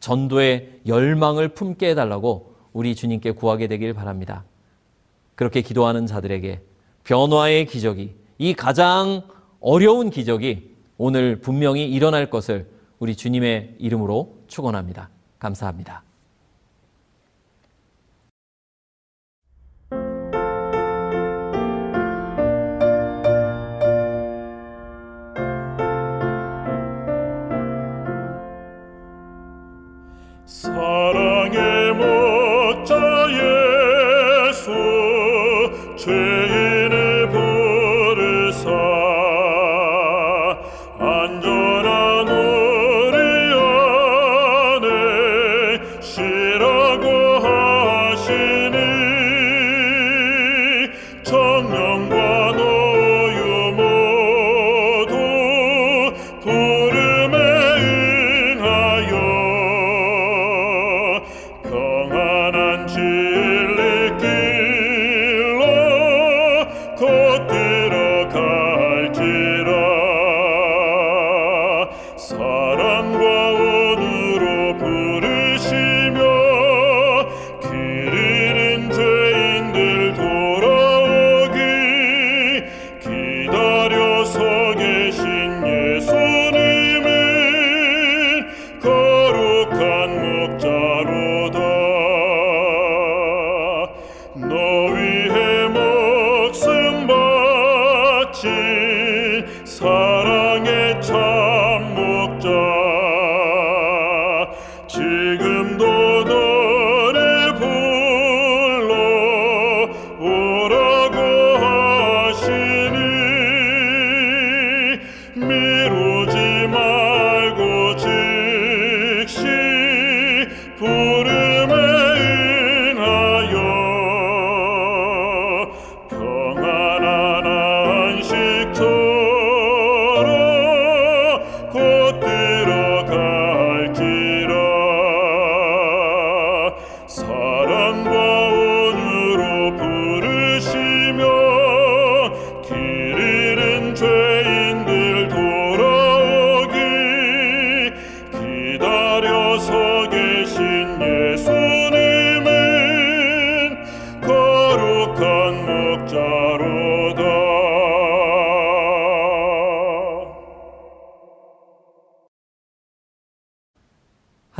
[0.00, 4.44] 전도의 열망을 품게 해달라고 우리 주님께 구하게 되길 바랍니다.
[5.34, 6.60] 그렇게 기도하는 자들에게
[7.04, 9.22] 변화의 기적이 이 가장
[9.60, 15.10] 어려운 기적이 오늘 분명히 일어날 것을 우리 주님의 이름으로 축원합니다.
[15.38, 16.05] 감사합니다.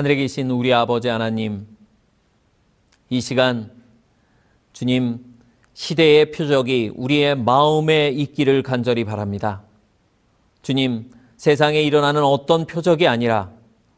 [0.07, 1.67] 하늘에 계신 우리 아버지 하나님,
[3.11, 3.73] 이 시간
[4.73, 5.19] 주님
[5.75, 9.63] 시대의 표적이 우리의 마음에 있기를 간절히 바랍니다.
[10.63, 13.51] 주님, 세상에 일어나는 어떤 표적이 아니라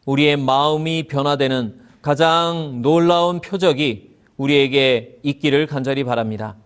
[0.06, 6.56] 우리의 마음이 변화되는 가장 놀라운 표적이 우리에게 있기를 간절히 바랍니다.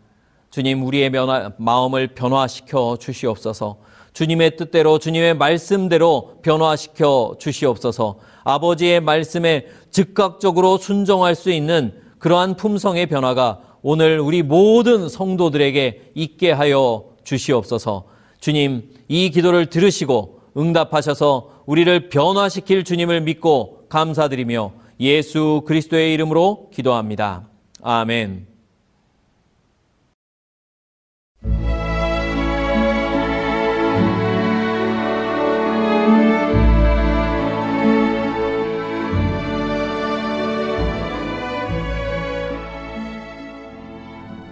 [0.51, 3.79] 주님, 우리의 변화, 마음을 변화시켜 주시옵소서.
[4.13, 8.19] 주님의 뜻대로, 주님의 말씀대로 변화시켜 주시옵소서.
[8.45, 17.05] 아버지의 말씀에 즉각적으로 순종할 수 있는 그러한 품성의 변화가 오늘 우리 모든 성도들에게 있게 하여
[17.25, 18.05] 주시옵소서.
[18.41, 27.49] 주님, 이 기도를 들으시고 응답하셔서 우리를 변화시킬 주님을 믿고 감사드리며 예수 그리스도의 이름으로 기도합니다.
[27.83, 28.52] 아멘.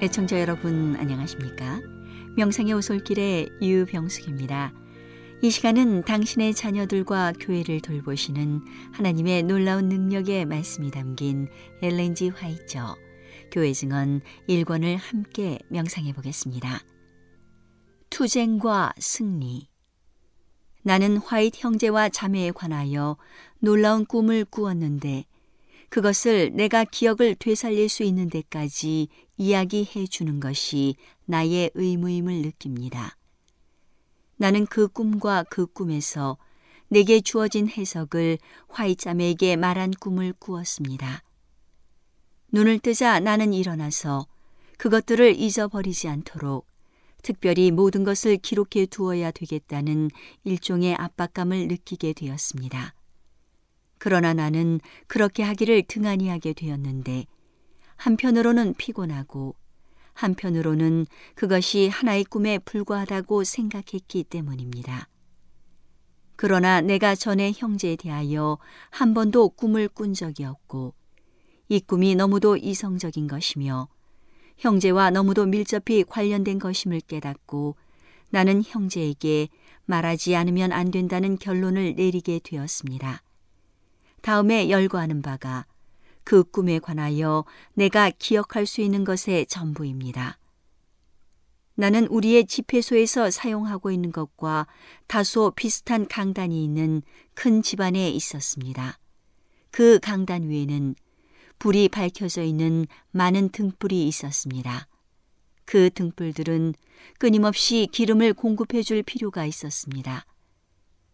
[0.03, 1.78] 애청자 여러분 안녕하십니까?
[2.34, 4.72] 명상의 오솔길의 유병숙입니다.
[5.42, 11.48] 이 시간은 당신의 자녀들과 교회를 돌보시는 하나님의 놀라운 능력의 말씀이 담긴
[11.82, 12.96] 엘렌지 화이처
[13.53, 16.80] 교회 증언 1권을 함께 명상해 보겠습니다.
[18.09, 19.68] 투쟁과 승리
[20.82, 23.18] 나는 화이트 형제와 자매에 관하여
[23.59, 25.26] 놀라운 꿈을 꾸었는데
[25.91, 30.95] 그것을 내가 기억을 되살릴 수 있는 데까지 이야기해 주는 것이
[31.26, 33.16] 나의 의무임을 느낍니다.
[34.36, 36.38] 나는 그 꿈과 그 꿈에서
[36.88, 38.38] 내게 주어진 해석을
[38.68, 41.22] 화이자매에게 말한 꿈을 꾸었습니다.
[42.53, 44.26] 눈을 뜨자 나는 일어나서
[44.78, 46.66] 그것들을 잊어버리지 않도록
[47.22, 50.11] 특별히 모든 것을 기록해 두어야 되겠다는
[50.45, 52.95] 일종의 압박감을 느끼게 되었습니다.
[54.01, 57.26] 그러나 나는 그렇게 하기를 등한히 하게 되었는데
[57.96, 59.55] 한편으로는 피곤하고
[60.14, 65.07] 한편으로는 그것이 하나의 꿈에 불과하다고 생각했기 때문입니다.
[66.34, 68.57] 그러나 내가 전에 형제에 대하여
[68.88, 70.94] 한 번도 꿈을 꾼 적이 없고
[71.68, 73.86] 이 꿈이 너무도 이성적인 것이며
[74.57, 77.76] 형제와 너무도 밀접히 관련된 것임을 깨닫고
[78.30, 79.48] 나는 형제에게
[79.84, 83.22] 말하지 않으면 안 된다는 결론을 내리게 되었습니다.
[84.23, 85.66] 다음에 열거하는 바가
[86.25, 87.45] 그 꿈에 관하여
[87.75, 90.39] 내가 기억할 수 있는 것의 전부입니다.
[91.75, 94.66] 나는 우리의 집회소에서 사용하고 있는 것과
[95.07, 97.03] 다소 비슷한 강단이 있는
[97.35, 98.99] 큰 집안에 있었습니다.
[99.71, 100.95] 그 강단 위에는
[101.59, 104.89] 불이 밝혀져 있는 많은 등불이 있었습니다.
[105.64, 106.75] 그 등불들은
[107.18, 110.27] 끊임없이 기름을 공급해 줄 필요가 있었습니다.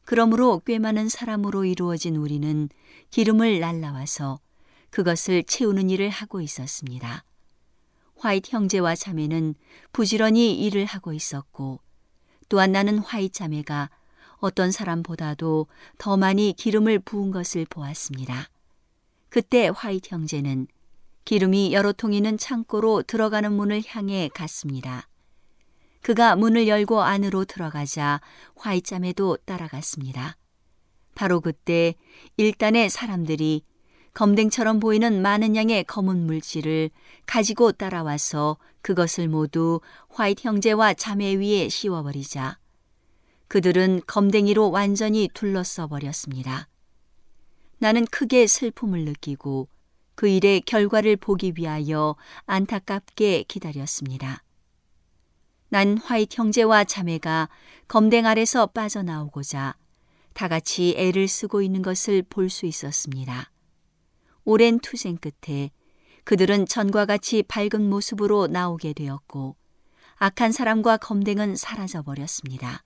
[0.07, 2.69] 그러므로 꽤 많은 사람으로 이루어진 우리는
[3.11, 4.39] 기름을 날라와서
[4.91, 7.25] 그것을 채우는 일을 하고 있었습니다.
[8.17, 9.57] 화이트 형제와 자매는
[9.93, 11.81] 부지런히 일을 하고 있었고
[12.49, 13.91] 또한 나는 화이트 자매가
[14.37, 15.67] 어떤 사람보다도
[15.99, 18.49] 더 많이 기름을 부은 것을 보았습니다.
[19.29, 20.69] 그때 화이트 형제는
[21.25, 25.09] 기름이 여러 통 있는 창고로 들어가는 문을 향해 갔습니다.
[26.07, 28.21] 그가 문을 열고 안으로 들어가자
[28.55, 30.37] 화이트 자매도 따라갔습니다.
[31.17, 31.97] 바로 그때
[32.37, 33.65] 일단의 사람들이
[34.15, 36.91] 검댕처럼 보이는 많은 양의 검은 물질을
[37.27, 39.81] 가지고 따라와서 그것을 모두
[40.11, 42.61] 화이트 형제와 자매 위에 씌워버리자
[43.49, 46.69] 그들은 검댕이로 완전히 둘러써 버렸습니다.
[47.79, 49.67] 나는 크게 슬픔을 느끼고
[50.15, 52.15] 그 일의 결과를 보기 위하여
[52.47, 54.46] 안타깝게 기다렸습니다.
[55.69, 57.49] 난 화이트 형제와 자매가
[57.89, 59.77] 검댕 아래서 빠져나오고자
[60.33, 63.51] 다 같이 애를 쓰고 있는 것을 볼 수 있었습니다.
[64.45, 65.71] 오랜 투쟁 끝에
[66.25, 69.57] 그들은 전과 같이 밝은 모습으로 나오게 되었고
[70.17, 72.85] 악한 사람과 검댕은 사라져 버렸습니다.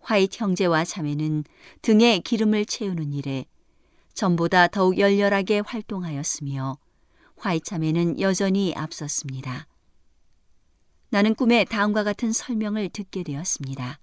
[0.00, 1.44] 화이트 형제와 자매는
[1.80, 3.46] 등에 기름을 채우는 일에
[4.14, 6.76] 전보다 더욱 열렬하게 활동하였으며
[7.36, 9.66] 화이트 자매는 여전히 앞섰습니다.
[11.12, 13.98] 나는 꿈에 다음과 같은 설명을 듣게 되었습니다.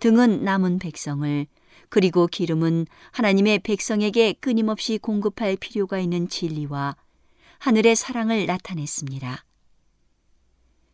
[0.00, 1.46] 등은 남은 백성을
[1.90, 6.96] 그리고 기름은 하나님의 백성에게 끊임없이 공급할 필요가 있는 진리와
[7.58, 9.44] 하늘의 사랑을 나타냈습니다.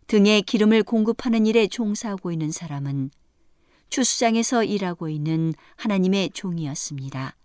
[0.09, 3.13] 등에 기름을 공급하는 일에 종사하고 있는 사람은
[3.91, 7.37] 추수장에서 일하고 있는 하나님의 종이었습니다.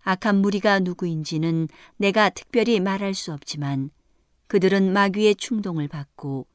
[0.00, 3.90] 악한 무리가 누구인지는 내가 특별히 말할 수 없지만
[4.48, 6.46] 그들은 마귀의 충동을 받고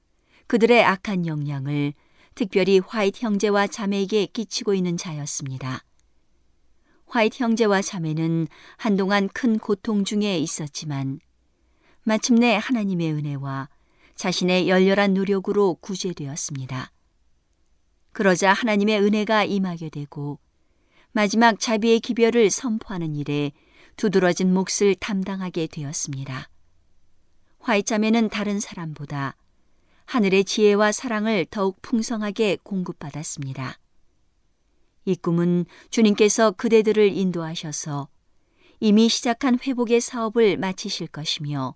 [0.47, 1.93] 그들의 악한 영향을
[2.35, 5.83] 특별히 화이트 형제와 자매에게 끼치고 있는 자였습니다.
[7.05, 11.19] 화이트 형제와 자매는 한동안 큰 고통 중에 있었지만
[12.03, 13.69] 마침내 하나님의 은혜와
[14.15, 16.91] 자신의 열렬한 노력으로 구제되었습니다.
[18.11, 20.39] 그러자 하나님의 은혜가 임하게 되고
[21.11, 23.51] 마지막 자비의 기별을 선포하는 일에
[23.95, 26.49] 두드러진 몫을 담당하게 되었습니다.
[27.63, 29.37] 화이트 자매는 다른 사람보다
[30.05, 33.79] 하늘의 지혜와 사랑을 더욱 풍성하게 공급받았습니다.
[35.05, 38.09] 이 꿈은 주님께서 그대들을 인도하셔서
[38.81, 41.75] 이미 시작한 회복의 사업을 마치실 것이며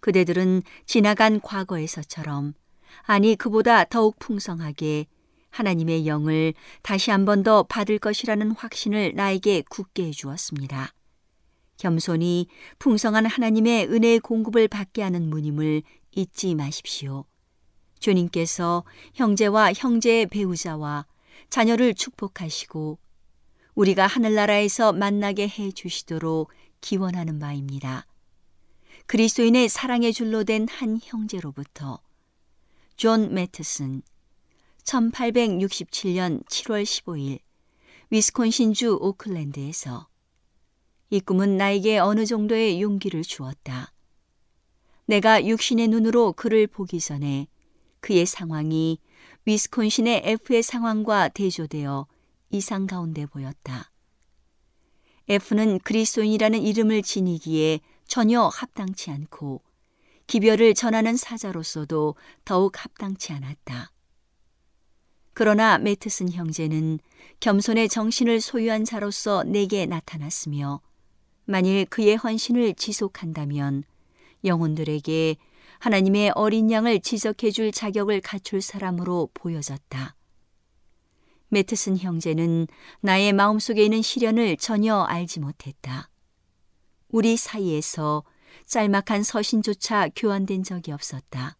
[0.00, 2.54] 그대들은 지나간 과거에서처럼
[3.02, 5.06] 아니 그보다 더욱 풍성하게
[5.50, 10.94] 하나님의 영을 다시 한 번 더 받을 것이라는 확신을 나에게 굳게 해 주었습니다.
[11.78, 12.48] 겸손히
[12.78, 15.82] 풍성한 하나님의 은혜의 공급을 받게 하는 문임을
[16.14, 17.24] 잊지 마십시오.
[18.00, 21.06] 주님께서 형제와 형제의 배우자와
[21.50, 22.98] 자녀를 축복하시고
[23.74, 26.50] 우리가 하늘나라에서 만나게 해 주시도록
[26.80, 28.06] 기원하는 바입니다.
[29.06, 32.00] 그리스도인의 사랑의 줄로 된 한 형제로부터
[32.96, 34.02] 존 매트슨
[34.84, 37.38] 1867년 7월 15일
[38.10, 40.08] 위스콘신주 오클랜드에서
[41.10, 43.92] 이 꿈은 나에게 어느 정도의 용기를 주었다.
[45.06, 47.48] 내가 육신의 눈으로 그를 보기 전에
[48.00, 48.98] 그의 상황이
[49.46, 52.06] 위스콘신의 F의 상황과 대조되어
[52.50, 53.90] 이상 가운데 보였다.
[55.28, 59.62] F는 그리스도인이라는 이름을 지니기에 전혀 합당치 않고
[60.26, 63.92] 기별을 전하는 사자로서도 더욱 합당치 않았다.
[65.32, 66.98] 그러나 매트슨 형제는
[67.40, 70.82] 겸손의 정신을 소유한 자로서 내게 나타났으며
[71.50, 73.82] 만일 그의 헌신을 지속한다면
[74.44, 75.36] 영혼들에게
[75.78, 80.14] 하나님의 어린 양을 지적해 줄 자격을 갖출 사람으로 보여졌다.
[81.48, 82.66] 매트슨 형제는
[83.00, 86.10] 나의 마음속에 있는 시련을 전혀 알지 못했다.
[87.08, 88.24] 우리 사이에서
[88.66, 91.56] 짤막한 서신조차 교환된 적이 없었다.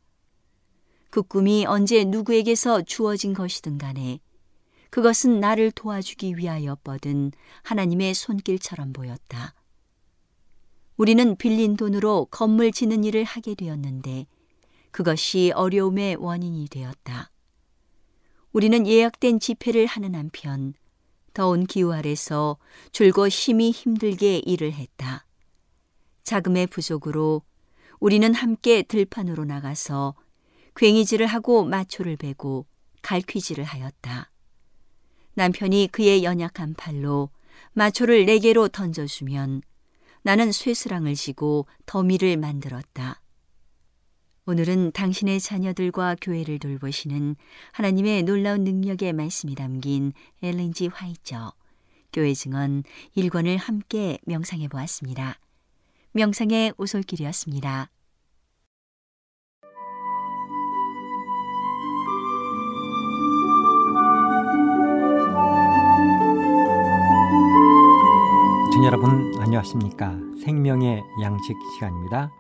[1.09, 4.21] 그 꿈이 언제 누구에게서 주어진 것이든 간에
[4.91, 7.33] 그것은 나를 도와주기 위하여 뻗은
[7.63, 9.55] 하나님의 손길처럼 보였다.
[10.99, 14.27] 우리는 빌린 돈으로 건물 짓는 일을 하게 되었는데
[14.91, 17.31] 그것이 어려움의 원인이 되었다.
[18.53, 20.75] 우리는 예약된 집회를 하는 한편
[21.35, 22.59] 더운 기후 아래서
[22.91, 25.25] 줄곧 힘이 힘들게 일을 했다.
[26.25, 27.43] 자금의 부족으로
[28.01, 30.17] 우리는 함께 들판으로 나가서
[30.75, 32.67] 괭이질을 하고 마초를 베고
[33.03, 34.33] 갈퀴질을 하였다.
[35.35, 37.31] 남편이 그의 연약한 팔로
[37.75, 39.63] 마초를 네 개로 던져주면
[40.23, 43.21] 나는 쇠스랑을 지고 더미를 만들었다.
[44.47, 47.37] 오늘은 당신의 자녀들과 교회를 돌보시는
[47.73, 50.13] 하나님의 놀라운 능력의 말씀이 담긴
[50.43, 51.53] 엘렌지 화이처
[52.13, 52.83] 교회 증언
[53.17, 55.39] 1권을 함께 명상해 보았습니다.
[56.13, 57.91] 명상의 오솔길이었습니다.
[68.85, 70.15] 여러분 안녕하십니까.
[70.45, 72.31] 생명의 양식 시간입니다.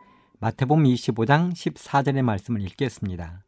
[0.40, 3.44] 마태복음 25장 14절의 말씀을 읽겠습니다.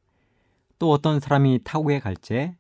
[0.79, 2.57] 또 어떤 사람이 타국에 갈제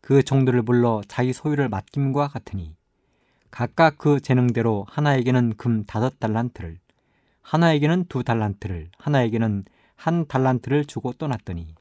[0.00, 2.76] 그 종들을 불러 자기 소유를 맡김과 같으니
[3.50, 6.78] 각각 그 재능대로 하나에게는 금 다섯 달란트를
[7.42, 9.64] 하나에게는 두 달란트를 하나에게는
[9.96, 11.74] 한 달란트를 주고 떠났더니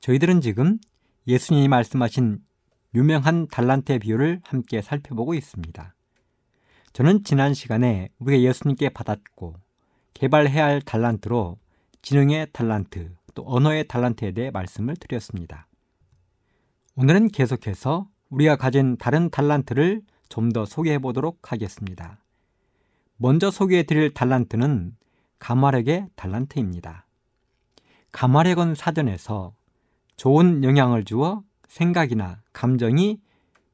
[0.00, 0.78] 저희들은 지금
[1.26, 2.40] 예수님이 말씀하신
[2.94, 5.95] 유명한 달란트의 비유를 함께 살펴보고 있습니다.
[6.96, 9.56] 저는 지난 시간에 우리가 예수님께 받았고
[10.14, 11.58] 개발해야 할 달란트로
[12.00, 15.68] 지능의 달란트 또 언어의 달란트에 대해 말씀을 드렸습니다.
[16.94, 22.24] 오늘은 계속해서 우리가 가진 다른 달란트를 좀 더 소개해 보도록 하겠습니다.
[23.18, 24.96] 먼저 소개해 드릴 달란트는
[25.38, 27.06] 가마렉의 달란트입니다.
[28.10, 29.52] 가마렉은 사전에서
[30.16, 33.20] 좋은 영향을 주어 생각이나 감정이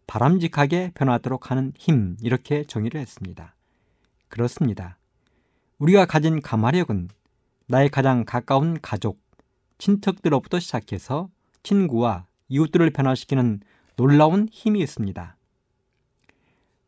[0.07, 3.55] 바람직하게 변하도록 하는 힘 이렇게 정의를 했습니다.
[4.29, 4.99] 그렇습니다.
[5.79, 7.09] 우리가 가진 가마력은
[7.67, 9.21] 나의 가장 가까운 가족,
[9.79, 11.29] 친척들로부터 시작해서
[11.63, 13.61] 친구와 이웃들을 변화시키는
[13.97, 15.37] 놀라운 힘이 있습니다.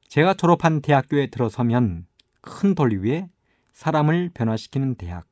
[0.08, 2.06] 제가 졸업한 대학교에 들어서면
[2.40, 3.28] 큰 돌 위에
[3.72, 5.26] 사람을 변화시키는 대학,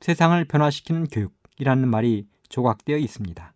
[0.00, 3.54] 세상을 변화시키는 교육이라는 말이 조각되어 있습니다.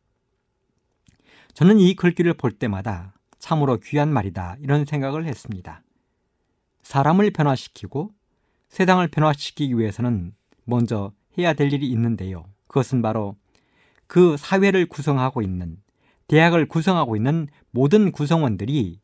[1.55, 5.83] 저는 이 글귀를 볼 때마다 참으로 귀한 말이다 이런 생각을 했습니다.
[6.83, 8.13] 사람을 변화시키고
[8.69, 10.35] 세상을 변화시키기 위해서는
[10.65, 12.45] 먼저 해야 될 일이 있는데요.
[12.69, 13.37] 그것은 바로
[14.07, 15.79] 그 사회를 구성하고 있는
[16.29, 19.01] 대학을 구성하고 있는 모든 구성원들이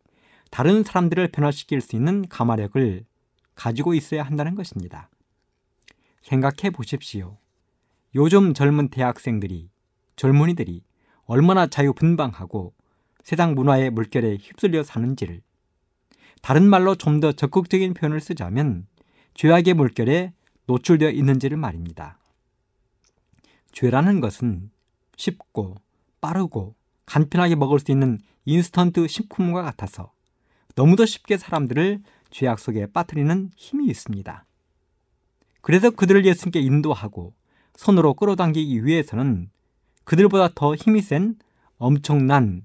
[0.51, 3.05] 다른 사람들을 변화시킬 수 있는 가마력을
[3.57, 5.11] 가지고 있어야 한다는 것입니다.
[6.23, 7.39] 생각해 보십시오.
[8.15, 9.71] 요즘 젊은 대학생들이,
[10.15, 10.83] 젊은이들이
[11.25, 12.76] 얼마나 자유분방하고
[13.27, 15.43] 세상 문화의 물결에 휩쓸려 사는지를
[16.43, 18.87] 다른 말로 좀 더 적극적인 표현을 쓰자면
[19.35, 20.33] 죄악의 물결에
[20.67, 22.21] 노출되어 있는지를 말입니다.
[23.73, 24.71] 죄라는 것은
[25.17, 25.75] 쉽고
[26.21, 30.13] 빠르고 간편하게 먹을 수 있는 인스턴트 식품과 같아서
[30.77, 34.47] 너무도 쉽게 사람들을 죄악 속에 빠뜨리는 힘이 있습니다.
[35.63, 37.35] 그래서 그들을 예수님께 인도하고
[37.75, 39.51] 손으로 끌어당기기 위해서는
[40.05, 41.35] 그들보다 더 힘이 센
[41.79, 42.65] 엄청난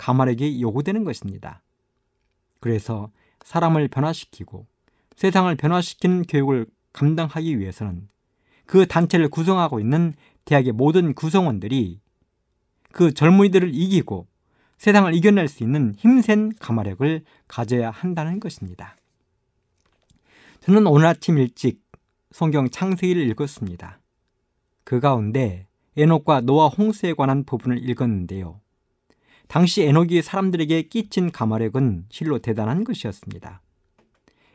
[0.00, 1.62] 가말에게 요구되는 것입니다.
[2.58, 3.10] 그래서
[3.44, 4.66] 사람을 변화시키고
[5.16, 8.08] 세상을 변화시키는 교육을 감당하기 위해서는
[8.64, 10.14] 그 단체를 구성하고 있는
[10.46, 12.00] 대학의 모든 구성원들이
[12.92, 14.26] 그 젊은이들을 이기고
[14.78, 18.96] 세상을 이겨낼 수 있는 힘센 가마력을 가져야 한다는 것입니다.
[20.60, 21.82] 저는 오늘 아침 일찍
[22.30, 24.00] 성경 창세기를 읽었습니다.
[24.84, 25.66] 그 가운데
[25.98, 28.59] 에녹과 노아 홍수에 관한 부분을 읽었는데요.
[29.50, 33.60] 당시 에녹이 사람들에게 끼친 가마력은 실로 대단한 것이었습니다.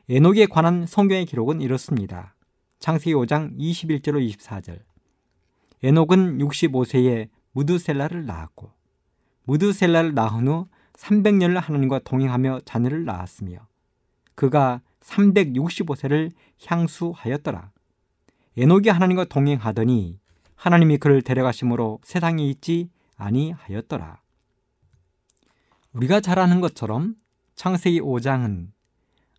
[0.08, 2.34] 에녹에 관한 성경의 기록은 이렇습니다.
[2.80, 4.80] 창세기 5장 21절로 24절.
[5.84, 8.72] 에녹은 65세에 무드셀라를 낳았고
[9.44, 13.68] 무드셀라를 낳은 후 300년을 하나님과 동행하며 자녀를 낳았으며
[14.36, 16.32] 그가 365세를
[16.66, 17.70] 향수하였더라.
[18.56, 20.20] 에녹이 하나님과 동행하더니
[20.56, 24.24] 하나님이 그를 데려가심으로 세상에 있지 아니하였더라.
[25.96, 27.16] 우리가 잘 아는 것처럼
[27.56, 28.68] 창세기 5장은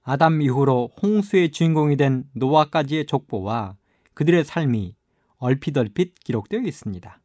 [0.03, 3.77] 아담 이후로 홍수의 주인공이 된 노아까지의 족보와
[4.15, 4.95] 그들의 삶이
[5.37, 7.21] 얼핏얼핏 기록되어 있습니다.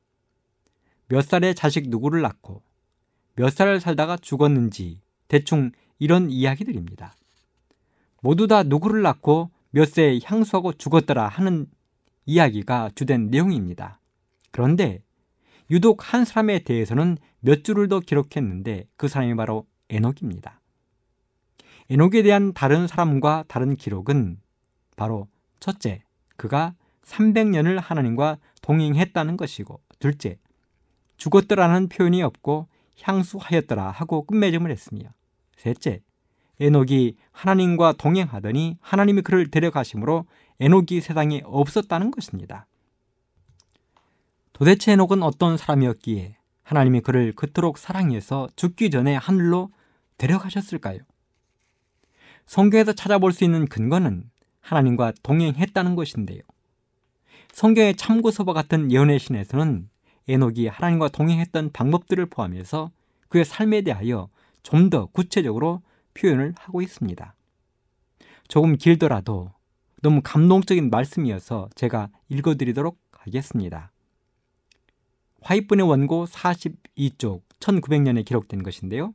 [1.08, 2.62] 몇 살에 자식 누구를 낳고
[3.36, 7.16] 몇 살을 살다가 죽었는지 대충 이런 이야기들입니다.
[8.22, 11.68] 모두 다 누구를 낳고 몇 세에 향수하고 죽었더라 하는
[12.26, 14.02] 이야기가 주된 내용입니다.
[14.52, 15.02] 그런데
[15.72, 20.60] 유독 한 사람에 대해서는 몇 줄을 더 기록했는데 그 사람이 바로 에녹입니다.
[21.90, 24.40] 에녹에 대한 다른 사람과 다른 기록은
[24.98, 25.28] 바로
[25.60, 26.04] 첫째,
[26.36, 30.38] 그가 300년을 하나님과 동행했다는 것이고 둘째,
[31.18, 32.68] 죽었더라는 표현이 없고
[33.02, 35.04] 향수하였더라 하고 끝맺음을 했으며
[35.58, 36.02] 셋째,
[36.60, 40.26] 에녹이 하나님과 동행하더니 하나님이 그를 데려가심으로
[40.60, 42.68] 에녹이 세상에 없었다는 것입니다.
[44.62, 49.72] 도대체 에녹은 어떤 사람이었기에 하나님이 그를 그토록 사랑해서 죽기 전에 하늘로
[50.20, 51.00] 데려가셨을까요?
[52.46, 56.42] 성경에서 찾아볼 수 있는 근거는 하나님과 동행했다는 것인데요.
[57.54, 59.90] 성경의 참고서와 같은 예언의 신에서는
[60.28, 62.92] 에녹이 하나님과 동행했던 방법들을 포함해서
[63.30, 64.30] 그의 삶에 대하여
[64.62, 65.82] 좀 더 구체적으로
[66.14, 67.34] 표현을 하고 있습니다.
[68.48, 69.54] 조금 길더라도
[70.04, 73.92] 너무 감동적인 말씀이어서 제가 읽어드리도록 하겠습니다.
[75.42, 79.14] 화이분의 원고 42쪽 1900년에 기록된 것인데요.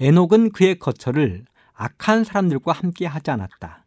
[0.00, 1.44] 에녹은 그의 거처를
[1.74, 3.84] 악한 사람들과 함께 하지 않았다.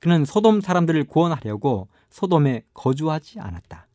[0.00, 3.86] 그는 소돔 사람들을 구원하려고 소돔에 거주하지 않았다.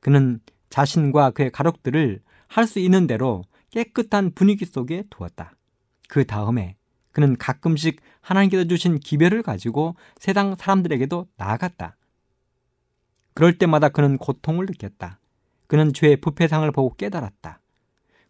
[0.00, 5.52] 그는 자신과 그의 가족들을 할 수 있는 대로 깨끗한 분위기 속에 두었다.
[6.08, 6.76] 그 다음에
[7.12, 11.96] 그는 가끔씩 하나님께서 주신 기별을 가지고 세상 사람들에게도 나아갔다.
[13.34, 15.18] 그럴 때마다 그는 고통을 느꼈다.
[15.72, 17.58] 그는 죄의 부패상을 보고 깨달았다.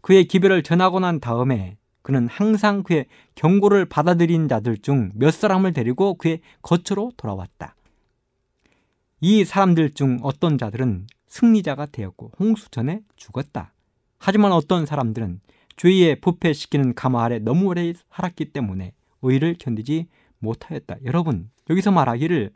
[0.00, 6.14] 그의 기별을 전하고 난 다음에 그는 항상 그의 경고를 받아들인 자들 중 몇 사람을 데리고
[6.14, 7.74] 그의 거처로 돌아왔다.
[9.20, 13.72] 이 사람들 중 어떤 자들은 승리자가 되었고 홍수 전에 죽었다.
[14.18, 15.40] 하지만 어떤 사람들은
[15.74, 20.06] 죄에 부패시키는 가마 아래 너무 오래 살았기 때문에 의를 견디지
[20.38, 20.98] 못하였다.
[21.06, 22.52] 여러분, 여기서 말하기를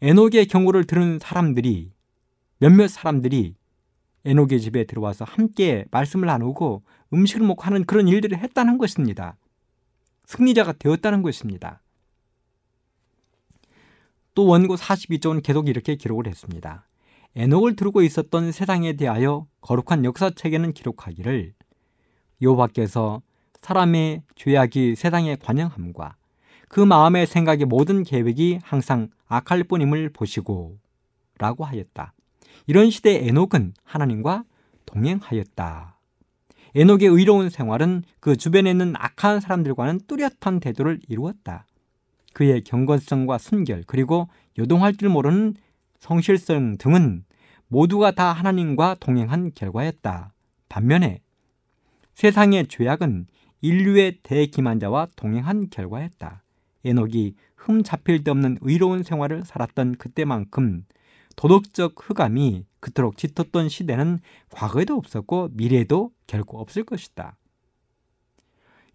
[0.00, 1.90] 에녹의 경고를 들은 사람들이
[2.58, 3.56] 몇몇 사람들이
[4.24, 9.36] 에녹의 집에 들어와서 함께 말씀을 나누고 음식을 먹고 하는 그런 일들을 했다는 것입니다.
[10.26, 11.82] 승리자가 되었다는 것입니다.
[14.34, 16.88] 또 원고 42쪽은 계속 이렇게 기록을 했습니다.
[17.34, 21.54] 에녹을 두르고 있었던 세상에 대하여 거룩한 역사책에는 기록하기를
[22.40, 23.22] 여호와께서
[23.60, 26.16] 사람의 죄악이 세상에 관영함과
[26.68, 30.78] 그 마음의 생각의 모든 계획이 항상 악할 뿐임을 보시고
[31.38, 32.14] 라고 하였다.
[32.66, 34.44] 이런 시대에 에녹은 하나님과
[34.86, 35.98] 동행하였다.
[36.74, 41.66] 에녹의 의로운 생활은 그 주변에 있는 악한 사람들과는 뚜렷한 태도를 이루었다.
[42.32, 45.54] 그의 경건성과 순결 그리고 요동할 줄 모르는
[45.98, 47.24] 성실성 등은
[47.68, 50.32] 모두가 다 하나님과 동행한 결과였다.
[50.68, 51.20] 반면에
[52.14, 53.26] 세상의 죄악은
[53.60, 56.42] 인류의 대기만자와 동행한 결과였다.
[56.84, 60.84] 에녹이 흠 잡힐 데 없는 의로운 생활을 살았던 그때만큼
[61.36, 64.20] 도덕적 흑암이 그토록 짙었던 시대는
[64.50, 67.36] 과거에도 없었고 미래에도 결코 없을 것이다.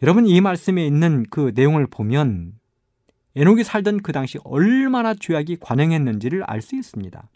[0.04, 2.60] 여러분 이 말씀에 있는 그 내용을 보면
[3.36, 7.30] 에녹이 살던 그 당시 얼마나 죄악이 관영했는지를 알 수 있습니다.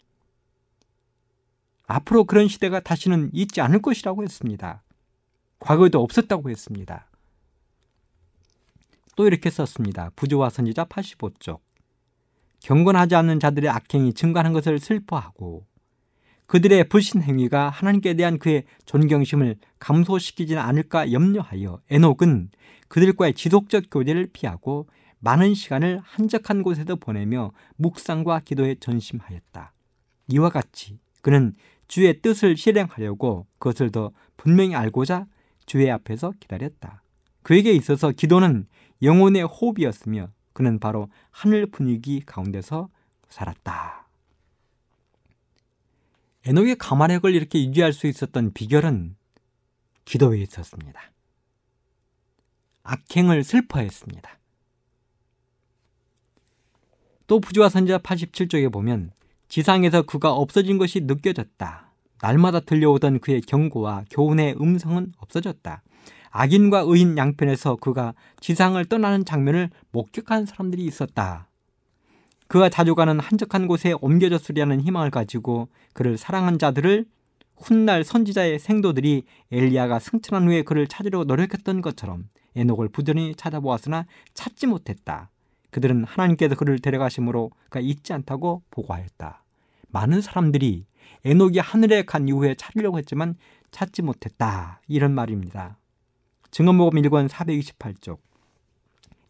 [1.86, 4.82] 앞으로 그런 시대가 다시는 있지 않을 것이라고 했습니다.
[5.58, 7.08] 과거에도 없었다고 했습니다.
[9.14, 10.10] 또 이렇게 썼습니다.
[10.16, 11.60] 부조와 선지자 85쪽.
[12.62, 15.66] 경건하지 않는 자들의 악행이 증가하는 것을 슬퍼하고
[16.46, 22.50] 그들의 불신 행위가 하나님께 대한 그의 존경심을 감소시키지는 않을까 염려하여 에녹은
[22.88, 24.88] 그들과의 지속적 교제를 피하고
[25.18, 29.72] 많은 시간을 한적한 곳에서 보내며 묵상과 기도에 전심하였다.
[30.28, 31.54] 이와 같이 그는
[31.88, 35.26] 주의 뜻을 실행하려고 그것을 더 분명히 알고자
[35.64, 37.02] 주의 앞에서 기다렸다.
[37.42, 38.66] 그에게 있어서 기도는
[39.02, 42.88] 영혼의 호흡이었으며 그는 바로 하늘 분위기 가운데서
[43.28, 44.06] 살았다.
[46.44, 49.16] 에녹의 가마력을 이렇게 유지할 수 있었던 비결은
[50.04, 51.00] 기도에 있었습니다.
[52.82, 54.38] 악행을 슬퍼했습니다.
[57.26, 59.12] 또 부지와 선지자 87쪽에 보면
[59.48, 61.92] 지상에서 그가 없어진 것이 느껴졌다.
[62.20, 65.82] 날마다 들려오던 그의 경고와 교훈의 음성은 없어졌다.
[66.32, 71.48] 악인과 의인 양편에서 그가 지상을 떠나는 장면을 목격한 사람들이 있었다.
[72.48, 77.06] 그가 자주 가는 한적한 곳에 옮겨졌으리라는 희망을 가지고 그를 사랑한 자들을
[77.56, 79.22] 훗날 선지자의 생도들이
[79.52, 85.30] 엘리야가 승천한 후에 그를 찾으려 노력했던 것처럼 에녹을 부전히 찾아보았으나 찾지 못했다.
[85.70, 89.44] 그들은 하나님께서 그를 데려가심으로 그가 잊지 않다고 보고하였다.
[89.88, 90.86] 많은 사람들이
[91.24, 93.36] 에녹이 하늘에 간 이후에 찾으려고 했지만
[93.70, 94.80] 찾지 못했다.
[94.88, 95.78] 이런 말입니다.
[96.52, 98.18] 증언모범 1권 428쪽.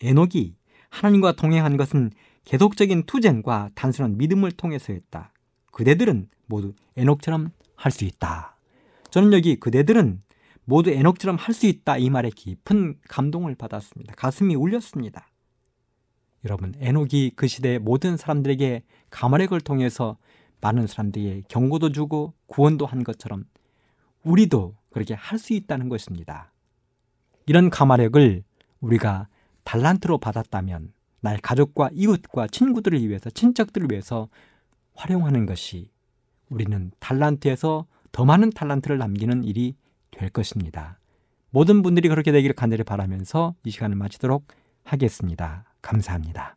[0.01, 0.57] 에녹이
[0.91, 2.11] 하나님과 동행한 것은
[2.45, 5.33] 계속적인 투쟁과 단순한 믿음을 통해서였다.
[5.71, 8.57] 그대들은 모두 에녹처럼 할 수 있다.
[9.11, 10.21] 저는 여기 그대들은
[10.65, 14.15] 모두 에녹처럼 할 수 있다 이 말에 깊은 감동을 받았습니다.
[14.17, 15.29] 가슴이 울렸습니다.
[16.45, 20.17] 여러분, 에녹이 그 시대의 모든 사람들에게 가마렉을 통해서
[20.61, 23.45] 많은 사람들에게 경고도 주고 구원도 한 것처럼
[24.25, 26.52] 우리도 그렇게 할 수 있다는 것입니다.
[27.47, 28.43] 이런 가마렉을
[28.81, 29.29] 우리가
[29.65, 34.29] 달란트로 받았다면 나의 가족과 이웃과 친구들을 위해서 친척들을 위해서
[34.95, 35.91] 활용하는 것이
[36.49, 39.75] 우리는 달란트에서 더 많은 달란트를 남기는 일이
[40.11, 40.99] 될 것입니다.
[41.51, 44.47] 모든 분들이 그렇게 되기를 간절히 바라면서 이 시간을 마치도록
[44.85, 45.65] 하겠습니다.
[45.81, 46.57] 감사합니다.